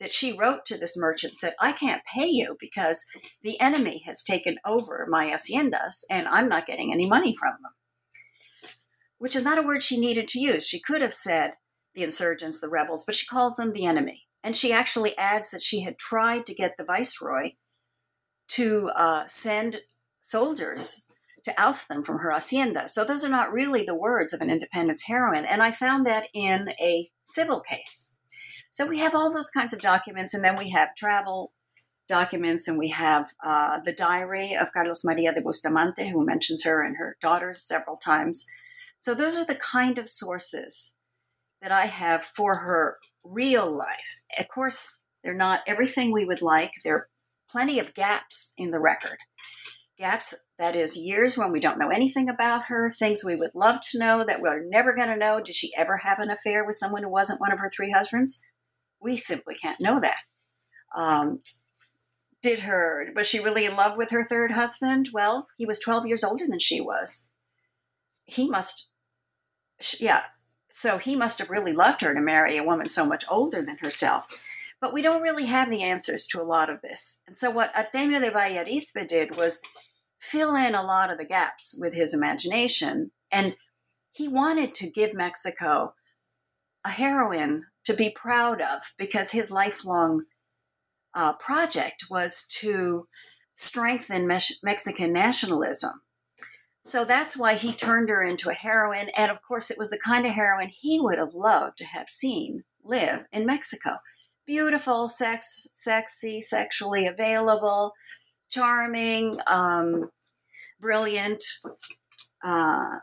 that 0.00 0.12
she 0.12 0.36
wrote 0.36 0.64
to 0.66 0.78
this 0.78 0.96
merchant 0.96 1.34
said, 1.34 1.54
I 1.60 1.72
can't 1.72 2.02
pay 2.04 2.26
you 2.26 2.56
because 2.58 3.06
the 3.42 3.60
enemy 3.60 4.02
has 4.06 4.22
taken 4.22 4.56
over 4.64 5.06
my 5.08 5.26
haciendas 5.26 6.04
and 6.10 6.28
I'm 6.28 6.48
not 6.48 6.66
getting 6.66 6.92
any 6.92 7.08
money 7.08 7.34
from 7.38 7.54
them. 7.62 7.72
Which 9.18 9.34
is 9.34 9.44
not 9.44 9.58
a 9.58 9.62
word 9.62 9.82
she 9.82 9.98
needed 9.98 10.28
to 10.28 10.40
use. 10.40 10.66
She 10.66 10.80
could 10.80 11.02
have 11.02 11.14
said 11.14 11.52
the 11.94 12.04
insurgents, 12.04 12.60
the 12.60 12.68
rebels, 12.68 13.04
but 13.04 13.16
she 13.16 13.26
calls 13.26 13.56
them 13.56 13.72
the 13.72 13.86
enemy. 13.86 14.26
And 14.44 14.54
she 14.54 14.72
actually 14.72 15.18
adds 15.18 15.50
that 15.50 15.64
she 15.64 15.82
had 15.82 15.98
tried 15.98 16.46
to 16.46 16.54
get 16.54 16.76
the 16.78 16.84
viceroy 16.84 17.52
to 18.50 18.90
uh, 18.94 19.24
send 19.26 19.78
soldiers 20.20 21.08
to 21.42 21.60
oust 21.60 21.88
them 21.88 22.04
from 22.04 22.18
her 22.18 22.30
hacienda. 22.30 22.88
So 22.88 23.04
those 23.04 23.24
are 23.24 23.30
not 23.30 23.52
really 23.52 23.82
the 23.82 23.96
words 23.96 24.32
of 24.32 24.40
an 24.40 24.50
independence 24.50 25.04
heroine. 25.06 25.44
And 25.44 25.62
I 25.62 25.72
found 25.72 26.06
that 26.06 26.28
in 26.32 26.68
a 26.80 27.10
civil 27.26 27.60
case 27.60 28.17
so 28.70 28.86
we 28.86 28.98
have 28.98 29.14
all 29.14 29.32
those 29.32 29.50
kinds 29.50 29.72
of 29.72 29.80
documents, 29.80 30.34
and 30.34 30.44
then 30.44 30.56
we 30.56 30.70
have 30.70 30.94
travel 30.94 31.52
documents, 32.08 32.68
and 32.68 32.78
we 32.78 32.88
have 32.88 33.32
uh, 33.44 33.80
the 33.84 33.92
diary 33.92 34.54
of 34.54 34.72
Carlos 34.72 35.04
Maria 35.04 35.32
de 35.32 35.40
Bustamante, 35.40 36.10
who 36.10 36.24
mentions 36.24 36.64
her 36.64 36.82
and 36.82 36.96
her 36.96 37.16
daughters 37.20 37.62
several 37.62 37.96
times. 37.96 38.46
So 38.98 39.14
those 39.14 39.38
are 39.38 39.46
the 39.46 39.54
kind 39.54 39.98
of 39.98 40.08
sources 40.08 40.94
that 41.60 41.72
I 41.72 41.86
have 41.86 42.22
for 42.22 42.56
her 42.56 42.98
real 43.24 43.70
life. 43.76 44.22
Of 44.38 44.48
course, 44.48 45.04
they're 45.22 45.34
not 45.34 45.62
everything 45.66 46.12
we 46.12 46.24
would 46.24 46.42
like. 46.42 46.72
There 46.84 46.94
are 46.94 47.08
plenty 47.50 47.78
of 47.78 47.94
gaps 47.94 48.54
in 48.56 48.70
the 48.70 48.78
record. 48.78 49.18
gaps 49.98 50.46
that 50.58 50.76
is 50.76 50.96
years 50.96 51.36
when 51.36 51.50
we 51.52 51.60
don't 51.60 51.78
know 51.78 51.88
anything 51.88 52.28
about 52.28 52.66
her 52.66 52.90
things 52.90 53.24
we 53.24 53.34
would 53.34 53.50
love 53.54 53.80
to 53.80 53.98
know 53.98 54.24
that 54.24 54.40
we're 54.40 54.62
never 54.64 54.94
going 54.94 55.08
to 55.08 55.16
know 55.16 55.40
did 55.40 55.54
she 55.54 55.72
ever 55.76 55.98
have 55.98 56.20
an 56.20 56.30
affair 56.30 56.64
with 56.64 56.76
someone 56.76 57.02
who 57.02 57.10
wasn't 57.10 57.40
one 57.40 57.52
of 57.52 57.58
her 57.58 57.70
three 57.74 57.90
husbands 57.90 58.40
we 59.00 59.16
simply 59.16 59.54
can't 59.54 59.80
know 59.80 60.00
that. 60.00 60.18
Um, 60.96 61.40
did 62.42 62.60
her 62.60 63.08
was 63.14 63.26
she 63.26 63.40
really 63.40 63.64
in 63.64 63.76
love 63.76 63.96
with 63.96 64.10
her 64.10 64.24
third 64.24 64.52
husband? 64.52 65.10
Well 65.12 65.48
he 65.56 65.66
was 65.66 65.80
12 65.80 66.06
years 66.06 66.24
older 66.24 66.46
than 66.46 66.60
she 66.60 66.80
was. 66.80 67.28
He 68.24 68.48
must 68.48 68.92
yeah 69.98 70.24
so 70.70 70.98
he 70.98 71.16
must 71.16 71.38
have 71.38 71.50
really 71.50 71.72
loved 71.72 72.02
her 72.02 72.14
to 72.14 72.20
marry 72.20 72.56
a 72.56 72.64
woman 72.64 72.88
so 72.88 73.06
much 73.06 73.24
older 73.30 73.62
than 73.62 73.78
herself. 73.78 74.44
But 74.80 74.92
we 74.92 75.02
don't 75.02 75.22
really 75.22 75.46
have 75.46 75.70
the 75.70 75.82
answers 75.82 76.26
to 76.28 76.40
a 76.40 76.44
lot 76.44 76.70
of 76.70 76.82
this. 76.82 77.22
And 77.26 77.36
so 77.36 77.50
what 77.50 77.74
Artemio 77.74 78.20
de 78.20 78.30
Valle 78.30 78.64
Arizpe 78.64 79.08
did 79.08 79.36
was 79.36 79.60
fill 80.20 80.54
in 80.54 80.74
a 80.74 80.82
lot 80.82 81.10
of 81.10 81.18
the 81.18 81.24
gaps 81.24 81.76
with 81.80 81.94
his 81.94 82.14
imagination 82.14 83.10
and 83.32 83.56
he 84.12 84.26
wanted 84.26 84.74
to 84.74 84.90
give 84.90 85.14
mexico 85.14 85.94
a 86.84 86.90
heroine 86.90 87.66
to 87.88 87.94
be 87.94 88.10
proud 88.10 88.60
of 88.60 88.92
because 88.98 89.30
his 89.30 89.50
lifelong 89.50 90.24
uh, 91.14 91.32
project 91.32 92.04
was 92.10 92.46
to 92.46 93.08
strengthen 93.54 94.28
Mexican 94.62 95.10
nationalism. 95.10 96.02
So 96.82 97.06
that's 97.06 97.34
why 97.34 97.54
he 97.54 97.72
turned 97.72 98.10
her 98.10 98.22
into 98.22 98.50
a 98.50 98.54
heroine. 98.54 99.08
And 99.16 99.30
of 99.30 99.38
course, 99.40 99.70
it 99.70 99.78
was 99.78 99.88
the 99.88 99.98
kind 99.98 100.26
of 100.26 100.32
heroine 100.32 100.68
he 100.70 101.00
would 101.00 101.18
have 101.18 101.32
loved 101.32 101.78
to 101.78 101.86
have 101.86 102.10
seen 102.10 102.64
live 102.84 103.24
in 103.32 103.46
Mexico. 103.46 103.96
Beautiful, 104.46 105.08
sex, 105.08 105.70
sexy, 105.72 106.42
sexually 106.42 107.06
available, 107.06 107.94
charming, 108.50 109.32
um, 109.50 110.10
brilliant. 110.78 111.42
Uh, 112.44 112.98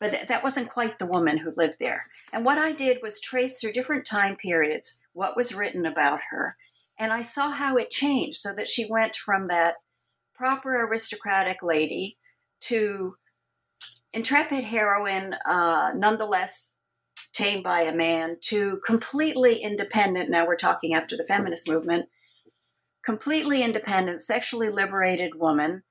but 0.00 0.28
that 0.28 0.44
wasn't 0.44 0.70
quite 0.70 0.98
the 0.98 1.06
woman 1.06 1.38
who 1.38 1.52
lived 1.56 1.76
there. 1.80 2.04
And 2.32 2.44
what 2.44 2.58
I 2.58 2.72
did 2.72 2.98
was 3.02 3.20
trace 3.20 3.60
through 3.60 3.72
different 3.72 4.06
time 4.06 4.36
periods 4.36 5.04
what 5.12 5.36
was 5.36 5.54
written 5.54 5.84
about 5.84 6.20
her 6.30 6.56
and 6.98 7.12
I 7.12 7.22
saw 7.22 7.52
how 7.52 7.76
it 7.76 7.90
changed 7.90 8.38
so 8.38 8.54
that 8.54 8.68
she 8.68 8.84
went 8.84 9.14
from 9.14 9.48
that 9.48 9.76
proper 10.34 10.84
aristocratic 10.84 11.58
lady 11.62 12.16
to 12.62 13.16
intrepid 14.12 14.64
heroine, 14.64 15.34
uh, 15.46 15.92
nonetheless 15.94 16.80
tamed 17.32 17.62
by 17.62 17.82
a 17.82 17.94
man, 17.94 18.36
to 18.40 18.80
completely 18.84 19.62
independent. 19.62 20.28
Now 20.28 20.44
we're 20.46 20.56
talking 20.56 20.92
after 20.92 21.16
the 21.16 21.26
feminist 21.26 21.68
movement, 21.68 22.08
completely 23.04 23.62
independent, 23.62 24.22
sexually 24.22 24.70
liberated 24.70 25.36
woman 25.36 25.84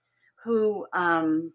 who 0.44 0.88
um, 0.94 1.54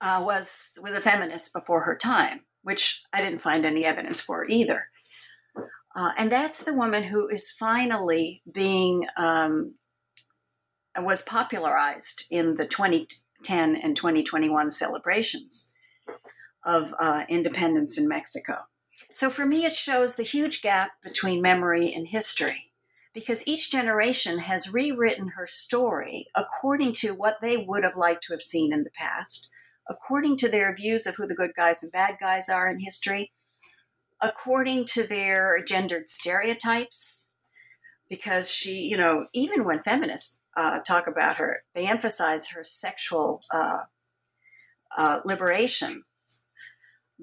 uh, 0.00 0.22
was 0.24 0.78
was 0.82 0.94
a 0.94 1.00
feminist 1.00 1.52
before 1.52 1.84
her 1.84 1.96
time, 1.96 2.40
which 2.62 3.02
I 3.12 3.22
didn't 3.22 3.42
find 3.42 3.64
any 3.64 3.84
evidence 3.84 4.20
for 4.20 4.46
either. 4.46 4.88
Uh, 5.96 6.10
and 6.18 6.30
that's 6.30 6.62
the 6.62 6.74
woman 6.74 7.04
who 7.04 7.28
is 7.28 7.50
finally 7.50 8.42
being 8.50 9.06
um, 9.16 9.74
was 10.98 11.22
popularized 11.22 12.26
in 12.30 12.56
the 12.56 12.66
2010 12.66 13.76
and 13.76 13.96
2021 13.96 14.70
celebrations 14.70 15.72
of 16.64 16.94
uh, 16.98 17.24
independence 17.28 17.96
in 17.98 18.08
Mexico. 18.08 18.66
So 19.12 19.30
for 19.30 19.46
me, 19.46 19.64
it 19.64 19.74
shows 19.74 20.16
the 20.16 20.22
huge 20.24 20.62
gap 20.62 20.92
between 21.02 21.42
memory 21.42 21.92
and 21.92 22.08
history 22.08 22.72
because 23.12 23.46
each 23.46 23.70
generation 23.70 24.40
has 24.40 24.74
rewritten 24.74 25.28
her 25.36 25.46
story 25.46 26.26
according 26.34 26.94
to 26.94 27.12
what 27.12 27.40
they 27.40 27.56
would 27.56 27.84
have 27.84 27.96
liked 27.96 28.24
to 28.24 28.32
have 28.32 28.42
seen 28.42 28.72
in 28.72 28.82
the 28.82 28.90
past, 28.90 29.50
according 29.88 30.36
to 30.38 30.48
their 30.48 30.74
views 30.74 31.06
of 31.06 31.16
who 31.16 31.26
the 31.26 31.34
good 31.34 31.52
guys 31.56 31.82
and 31.82 31.92
bad 31.92 32.16
guys 32.20 32.48
are 32.48 32.68
in 32.68 32.80
history, 32.80 33.32
according 34.20 34.84
to 34.86 35.06
their 35.06 35.62
gendered 35.62 36.08
stereotypes 36.08 37.32
because 38.08 38.50
she 38.50 38.82
you 38.82 38.96
know 38.96 39.26
even 39.32 39.64
when 39.64 39.82
feminists 39.82 40.42
uh, 40.56 40.78
talk 40.80 41.06
about 41.06 41.36
her 41.36 41.62
they 41.74 41.86
emphasize 41.86 42.50
her 42.50 42.62
sexual 42.62 43.40
uh, 43.52 43.80
uh, 44.96 45.20
liberation. 45.24 46.04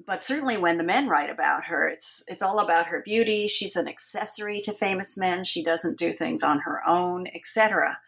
But 0.06 0.22
certainly 0.22 0.56
when 0.56 0.78
the 0.78 0.84
men 0.84 1.08
write 1.08 1.30
about 1.30 1.64
her 1.64 1.88
it's 1.88 2.22
it's 2.26 2.42
all 2.42 2.60
about 2.60 2.86
her 2.86 3.02
beauty. 3.04 3.48
She's 3.48 3.76
an 3.76 3.88
accessory 3.88 4.60
to 4.62 4.72
famous 4.72 5.16
men. 5.16 5.44
She 5.44 5.62
doesn't 5.62 5.98
do 5.98 6.12
things 6.12 6.42
on 6.42 6.60
her 6.60 6.80
own 6.86 7.26
etc 7.34 7.98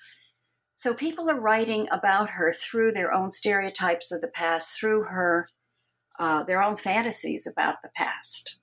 so 0.74 0.92
people 0.92 1.30
are 1.30 1.40
writing 1.40 1.86
about 1.90 2.30
her 2.30 2.52
through 2.52 2.92
their 2.92 3.12
own 3.12 3.30
stereotypes 3.30 4.12
of 4.12 4.20
the 4.20 4.28
past 4.28 4.78
through 4.78 5.04
her 5.04 5.48
uh, 6.18 6.42
their 6.44 6.62
own 6.62 6.76
fantasies 6.76 7.46
about 7.46 7.82
the 7.82 7.90
past 7.94 8.58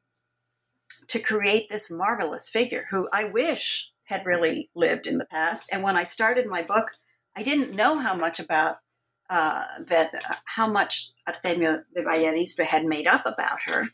to 1.07 1.19
create 1.19 1.67
this 1.69 1.91
marvelous 1.91 2.49
figure 2.49 2.87
who 2.89 3.09
I 3.11 3.25
wish 3.25 3.89
had 4.05 4.25
really 4.25 4.69
lived 4.75 5.07
in 5.07 5.17
the 5.17 5.25
past. 5.25 5.69
And 5.71 5.83
when 5.83 5.97
I 5.97 6.03
started 6.03 6.45
my 6.47 6.61
book, 6.61 6.91
I 7.35 7.43
didn't 7.43 7.75
know 7.75 7.99
how 7.99 8.15
much 8.15 8.39
about 8.39 8.77
uh, 9.29 9.63
that, 9.87 10.13
uh, 10.13 10.35
how 10.45 10.71
much 10.71 11.11
Artemio 11.27 11.83
de 11.95 12.03
Valle 12.03 12.25
Arizpe 12.25 12.65
had 12.65 12.85
made 12.85 13.07
up 13.07 13.25
about 13.25 13.59
her. 13.65 13.89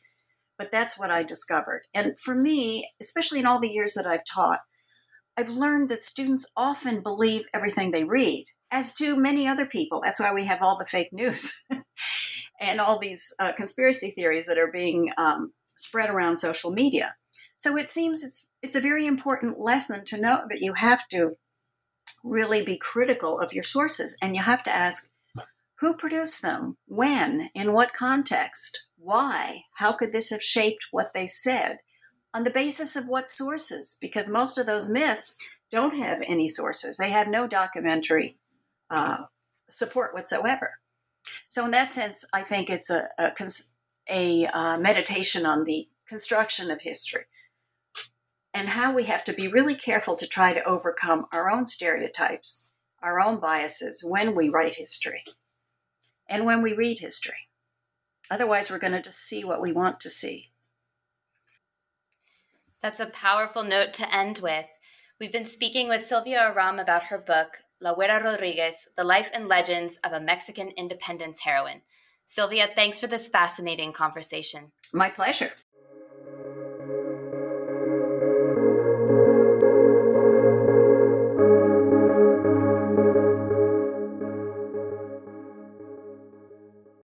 But 0.57 0.71
that's 0.71 0.99
what 0.99 1.11
I 1.11 1.21
discovered. 1.21 1.83
And 1.93 2.19
for 2.19 2.33
me, 2.33 2.89
especially 2.99 3.39
in 3.39 3.45
all 3.45 3.59
the 3.59 3.69
years 3.69 3.93
that 3.93 4.07
I've 4.07 4.25
taught, 4.25 4.61
I've 5.37 5.49
learned 5.49 5.89
that 5.89 6.03
students 6.03 6.51
often 6.57 7.01
believe 7.01 7.45
everything 7.53 7.91
they 7.91 8.03
read, 8.03 8.45
as 8.71 8.93
do 8.93 9.15
many 9.15 9.47
other 9.47 9.65
people. 9.65 10.01
That's 10.03 10.19
why 10.19 10.33
we 10.33 10.45
have 10.45 10.61
all 10.61 10.77
the 10.77 10.85
fake 10.85 11.13
news 11.13 11.63
and 12.59 12.79
all 12.81 12.97
these 12.97 13.33
uh, 13.39 13.53
conspiracy 13.53 14.09
theories 14.09 14.47
that 14.47 14.57
are 14.57 14.71
being 14.71 15.11
um, 15.17 15.53
spread 15.77 16.09
around 16.09 16.37
social 16.37 16.71
media. 16.71 17.15
So 17.55 17.77
it 17.77 17.91
seems 17.91 18.23
it's 18.23 18.49
it's 18.61 18.75
a 18.75 18.81
very 18.81 19.05
important 19.05 19.59
lesson 19.59 20.03
to 20.05 20.19
know 20.19 20.41
that 20.49 20.61
you 20.61 20.73
have 20.73 21.07
to 21.09 21.37
really 22.23 22.63
be 22.63 22.77
critical 22.77 23.39
of 23.39 23.53
your 23.53 23.63
sources 23.63 24.17
and 24.21 24.35
you 24.35 24.41
have 24.41 24.63
to 24.63 24.75
ask 24.75 25.11
who 25.79 25.95
produced 25.95 26.41
them, 26.41 26.77
when, 26.87 27.49
in 27.53 27.73
what 27.73 27.93
context, 27.93 28.85
why, 28.97 29.61
how 29.75 29.91
could 29.91 30.11
this 30.11 30.31
have 30.31 30.43
shaped 30.43 30.87
what 30.91 31.13
they 31.13 31.27
said, 31.27 31.77
on 32.33 32.43
the 32.43 32.49
basis 32.49 32.95
of 32.95 33.07
what 33.07 33.29
sources? 33.29 33.97
Because 33.99 34.29
most 34.29 34.57
of 34.57 34.65
those 34.65 34.89
myths 34.89 35.39
don't 35.69 35.97
have 35.97 36.21
any 36.27 36.47
sources, 36.47 36.97
they 36.97 37.09
have 37.09 37.27
no 37.27 37.47
documentary 37.47 38.37
uh, 38.89 39.25
support 39.69 40.13
whatsoever. 40.13 40.79
So, 41.49 41.65
in 41.65 41.71
that 41.71 41.91
sense, 41.91 42.25
I 42.33 42.41
think 42.41 42.69
it's 42.69 42.89
a, 42.89 43.09
a, 43.17 43.31
a 44.09 44.45
uh, 44.47 44.77
meditation 44.77 45.45
on 45.45 45.65
the 45.65 45.87
construction 46.07 46.71
of 46.71 46.81
history 46.81 47.25
and 48.53 48.69
how 48.69 48.93
we 48.93 49.03
have 49.03 49.23
to 49.25 49.33
be 49.33 49.47
really 49.47 49.75
careful 49.75 50.15
to 50.15 50.25
try 50.25 50.53
to 50.53 50.63
overcome 50.63 51.25
our 51.31 51.49
own 51.49 51.65
stereotypes, 51.65 52.71
our 53.03 53.19
own 53.19 53.39
biases 53.39 54.05
when 54.07 54.33
we 54.33 54.49
write 54.49 54.75
history 54.75 55.23
and 56.27 56.45
when 56.45 56.61
we 56.61 56.73
read 56.73 56.99
history. 56.99 57.47
Otherwise, 58.31 58.69
we're 58.69 58.79
going 58.79 58.93
to 58.93 59.01
just 59.01 59.19
see 59.19 59.43
what 59.43 59.61
we 59.61 59.71
want 59.71 59.99
to 59.99 60.09
see. 60.09 60.49
That's 62.81 62.99
a 62.99 63.07
powerful 63.07 63.63
note 63.63 63.93
to 63.93 64.15
end 64.15 64.39
with. 64.39 64.65
We've 65.19 65.31
been 65.31 65.45
speaking 65.45 65.89
with 65.89 66.05
Silvia 66.05 66.53
Arrom 66.53 66.79
about 66.79 67.03
her 67.03 67.17
book, 67.17 67.57
La 67.81 67.95
Güera 67.95 68.23
Rodriguez 68.23 68.87
The 68.95 69.03
Life 69.03 69.31
and 69.33 69.47
Legends 69.47 69.97
of 70.03 70.11
a 70.11 70.19
Mexican 70.19 70.69
Independence 70.77 71.39
Heroine. 71.41 71.81
Silvia, 72.27 72.67
thanks 72.75 72.99
for 72.99 73.07
this 73.07 73.29
fascinating 73.29 73.93
conversation. 73.93 74.71
My 74.93 75.09
pleasure. 75.09 75.53